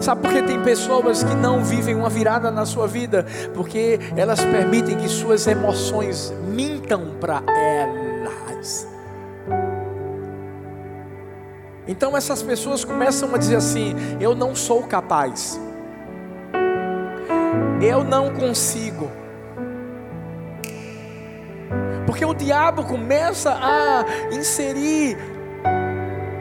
Sabe 0.00 0.22
por 0.22 0.32
que 0.32 0.42
tem 0.42 0.62
pessoas 0.62 1.22
que 1.22 1.34
não 1.34 1.64
vivem 1.64 1.94
uma 1.94 2.08
virada 2.08 2.50
na 2.50 2.66
sua 2.66 2.86
vida? 2.86 3.26
Porque 3.54 3.98
elas 4.16 4.40
permitem 4.44 4.96
que 4.96 5.08
suas 5.08 5.46
emoções 5.46 6.32
mintam 6.46 7.14
para 7.20 7.42
elas. 7.46 8.86
Então 11.86 12.16
essas 12.16 12.42
pessoas 12.42 12.84
começam 12.84 13.34
a 13.34 13.38
dizer 13.38 13.56
assim: 13.56 13.94
eu 14.20 14.34
não 14.34 14.54
sou 14.54 14.82
capaz 14.84 15.60
eu 17.84 18.02
não 18.02 18.32
consigo. 18.32 19.10
Porque 22.06 22.24
o 22.24 22.34
diabo 22.34 22.84
começa 22.84 23.50
a 23.50 24.04
inserir 24.32 25.16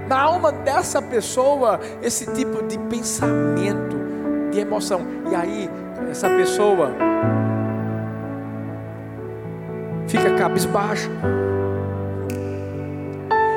na 0.07 0.19
alma 0.19 0.51
dessa 0.51 1.01
pessoa 1.01 1.79
esse 2.01 2.25
tipo 2.33 2.63
de 2.63 2.77
pensamento, 2.77 3.95
de 4.51 4.59
emoção. 4.59 5.01
E 5.31 5.35
aí, 5.35 5.69
essa 6.09 6.29
pessoa 6.29 6.91
fica 10.07 10.35
cabisbaixo. 10.35 11.09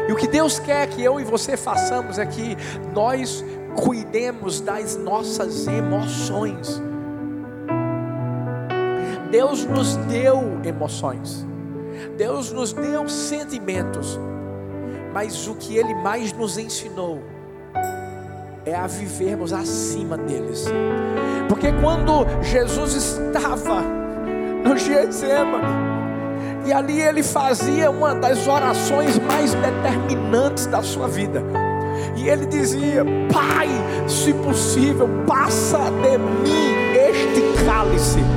E 0.08 0.12
o 0.12 0.16
que 0.16 0.28
Deus 0.28 0.58
quer 0.58 0.86
que 0.88 1.02
eu 1.02 1.20
e 1.20 1.24
você 1.24 1.56
façamos 1.56 2.18
é 2.18 2.26
que 2.26 2.56
nós 2.94 3.44
cuidemos 3.74 4.60
das 4.60 4.96
nossas 4.96 5.66
emoções. 5.66 6.80
Deus 9.30 9.64
nos 9.64 9.96
deu 9.96 10.60
emoções, 10.64 11.46
Deus 12.16 12.52
nos 12.52 12.72
deu 12.72 13.08
sentimentos, 13.08 14.18
mas 15.16 15.48
o 15.48 15.54
que 15.54 15.78
Ele 15.78 15.94
mais 15.94 16.30
nos 16.34 16.58
ensinou 16.58 17.22
é 18.66 18.74
a 18.74 18.86
vivermos 18.86 19.50
acima 19.50 20.14
deles, 20.14 20.66
porque 21.48 21.72
quando 21.80 22.26
Jesus 22.42 22.92
estava 22.92 23.80
no 24.62 24.76
Getsemane, 24.76 25.86
e 26.66 26.72
ali 26.72 27.00
ele 27.00 27.22
fazia 27.22 27.90
uma 27.90 28.14
das 28.14 28.46
orações 28.46 29.18
mais 29.20 29.54
determinantes 29.54 30.66
da 30.66 30.82
sua 30.82 31.08
vida. 31.08 31.42
E 32.16 32.28
ele 32.28 32.44
dizia: 32.44 33.02
Pai, 33.32 33.68
se 34.06 34.34
possível, 34.34 35.08
passa 35.26 35.78
de 35.78 36.18
mim 36.18 36.74
este 36.92 37.64
cálice 37.64 38.35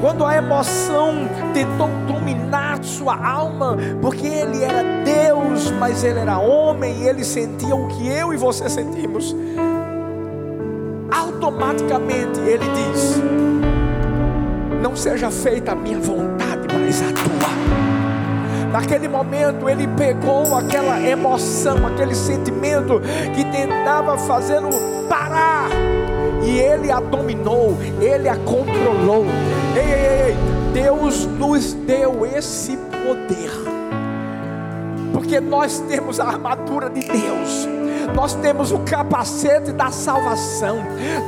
quando 0.00 0.24
a 0.24 0.34
emoção 0.34 1.28
tentou 1.52 1.88
dominar 2.06 2.82
sua 2.82 3.14
alma, 3.14 3.76
porque 4.00 4.26
ele 4.26 4.64
era 4.64 4.82
Deus, 5.04 5.70
mas 5.72 6.02
ele 6.02 6.18
era 6.18 6.38
homem, 6.38 7.02
e 7.02 7.08
ele 7.08 7.22
sentia 7.22 7.74
o 7.74 7.86
que 7.88 8.08
eu 8.08 8.32
e 8.32 8.36
você 8.36 8.68
sentimos. 8.68 9.36
Automaticamente 11.10 12.40
ele 12.40 12.64
diz: 12.64 13.20
Não 14.82 14.96
seja 14.96 15.30
feita 15.30 15.72
a 15.72 15.74
minha 15.74 15.98
vontade, 15.98 16.66
mas 16.72 17.02
a 17.02 17.12
tua. 17.12 18.70
Naquele 18.72 19.08
momento 19.08 19.68
ele 19.68 19.86
pegou 19.88 20.56
aquela 20.56 21.00
emoção, 21.00 21.86
aquele 21.86 22.14
sentimento 22.14 23.00
que 23.34 23.44
tentava 23.44 24.16
fazê-lo 24.16 24.70
parar 25.08 25.68
e 26.42 26.58
ele 26.58 26.90
a 26.90 27.00
dominou, 27.00 27.76
ele 28.00 28.28
a 28.28 28.36
controlou. 28.36 29.24
Ei, 29.76 29.82
ei, 29.82 30.28
ei, 30.28 30.36
Deus 30.72 31.26
nos 31.26 31.74
deu 31.74 32.24
esse 32.26 32.76
poder, 32.76 33.50
porque 35.12 35.40
nós 35.40 35.80
temos 35.88 36.20
a 36.20 36.26
armadura 36.26 36.88
de 36.88 37.00
Deus. 37.00 37.68
Nós 38.14 38.34
temos 38.34 38.72
o 38.72 38.78
capacete 38.80 39.72
da 39.72 39.90
salvação, 39.90 40.78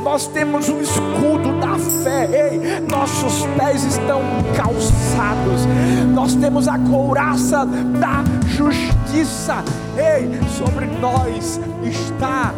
nós 0.02 0.26
temos 0.26 0.68
o 0.68 0.80
escudo 0.80 1.60
da 1.60 1.78
fé, 2.02 2.28
ei, 2.32 2.80
nossos 2.90 3.46
pés 3.56 3.84
estão 3.84 4.20
calçados, 4.56 5.66
nós 6.12 6.34
temos 6.34 6.66
a 6.66 6.78
couraça 6.78 7.64
da 7.66 8.24
justiça, 8.48 9.62
ei, 9.96 10.28
sobre 10.58 10.86
nós 10.86 11.60
está 11.84 12.52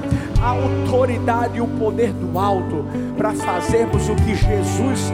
a 0.45 0.49
autoridade 0.49 1.57
e 1.57 1.61
o 1.63 1.67
poder 1.67 2.13
do 2.13 2.39
alto 2.39 2.85
para 3.17 3.33
fazermos 3.33 4.11
o 4.11 4.15
que 4.15 4.35
Jesus 4.35 5.11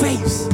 fez. 0.00 0.48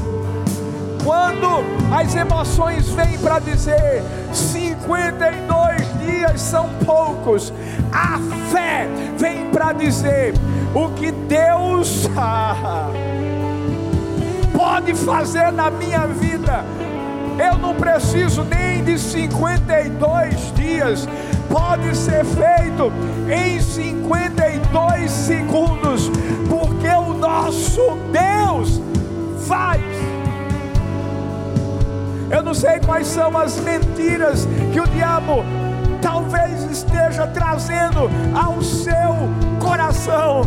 Quando 1.02 1.64
as 1.90 2.14
emoções 2.14 2.90
vêm 2.90 3.16
para 3.18 3.38
dizer 3.38 4.02
52 4.30 5.98
dias 6.04 6.38
são 6.38 6.68
poucos, 6.84 7.50
a 7.90 8.18
fé 8.52 8.86
vem 9.16 9.46
para 9.46 9.72
dizer 9.72 10.34
o 10.74 10.90
que 10.90 11.10
Deus 11.10 12.06
pode 14.54 14.94
fazer 14.94 15.50
na 15.50 15.70
minha 15.70 16.06
vida. 16.06 16.62
Eu 17.38 17.56
não 17.56 17.74
preciso 17.74 18.44
nem 18.44 18.84
de 18.84 18.98
52 18.98 20.52
dias, 20.54 21.08
pode 21.50 21.96
ser 21.96 22.24
feito 22.24 22.92
em 23.28 23.60
52 23.60 25.10
segundos, 25.10 26.08
porque 26.48 26.88
o 26.88 27.12
nosso 27.12 27.98
Deus 28.12 28.80
faz. 29.46 29.82
Eu 32.30 32.42
não 32.44 32.54
sei 32.54 32.78
quais 32.78 33.08
são 33.08 33.36
as 33.36 33.58
mentiras 33.60 34.46
que 34.72 34.80
o 34.80 34.86
diabo 34.86 35.44
talvez 36.00 36.62
esteja 36.70 37.26
trazendo 37.26 38.08
ao 38.32 38.62
seu 38.62 39.28
coração, 39.60 40.42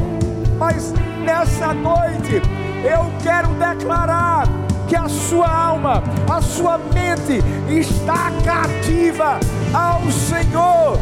mas 0.57 0.93
nessa 1.23 1.73
noite 1.73 2.41
eu 2.83 3.11
quero 3.21 3.49
declarar 3.49 4.47
que 4.87 4.95
a 4.95 5.09
sua 5.09 5.49
alma, 5.49 6.03
a 6.29 6.41
sua 6.41 6.77
mente 7.03 7.43
está 7.69 8.31
cativa 8.45 9.39
ao 9.73 10.09
Senhor, 10.11 10.97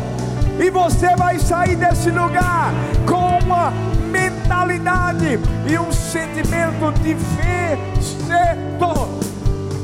e 0.59 0.69
você 0.69 1.15
vai 1.15 1.37
sair 1.37 1.75
desse 1.75 2.09
lugar 2.09 2.73
com 3.05 3.37
uma 3.45 3.71
mentalidade 4.11 5.39
e 5.69 5.77
um 5.77 5.91
sentimento 5.91 6.91
de 7.01 7.13
vencedor 7.13 9.09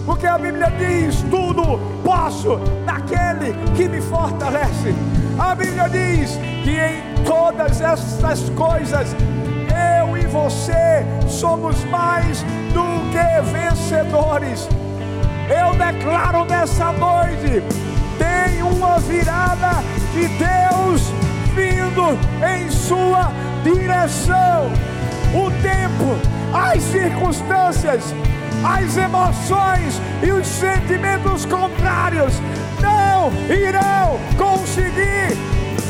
porque 0.06 0.26
a 0.26 0.38
Bíblia 0.38 0.72
diz: 0.80 1.22
tudo 1.30 1.78
posso 2.04 2.58
naquele 2.86 3.54
que 3.76 3.90
me 3.90 4.02
fortalece. 4.02 4.96
A 5.38 5.54
Bíblia 5.54 5.90
diz 5.90 6.40
que 6.64 6.72
em 6.72 7.24
todas 7.26 7.82
essas 7.82 8.50
coisas 8.52 9.14
eu 10.00 10.18
e 10.18 10.26
você 10.26 11.06
somos 11.28 11.84
mais 11.86 12.42
do 12.74 12.86
que 13.12 13.42
vencedores. 13.52 14.70
Eu 15.50 15.74
declaro 15.76 16.46
nessa 16.46 16.92
noite: 16.92 17.64
tem 18.18 18.62
uma 18.64 19.00
virada 19.00 19.84
de 20.14 20.28
Deus 20.28 21.02
vindo 21.56 22.18
em 22.46 22.70
sua 22.70 23.32
direção. 23.64 24.72
O 25.34 25.52
tempo 25.62 26.38
as 26.54 26.82
circunstâncias, 26.84 28.14
as 28.64 28.98
emoções 28.98 30.02
e 30.24 30.32
os 30.32 30.48
sentimentos 30.48 31.46
contrários 31.46 32.34
não 32.82 33.32
irão 33.54 34.20
conseguir 34.38 35.36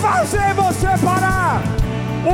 fazer 0.01 0.53
você 0.53 0.87
parar. 1.03 1.61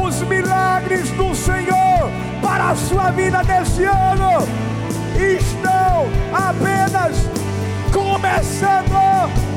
Os 0.03 0.21
milagres 0.23 1.09
do 1.11 1.35
Senhor 1.35 2.09
para 2.41 2.71
a 2.71 2.75
sua 2.75 3.11
vida 3.11 3.43
nesse 3.43 3.83
ano 3.83 4.47
estão 5.23 6.07
apenas 6.33 7.29
começando. 7.91 9.52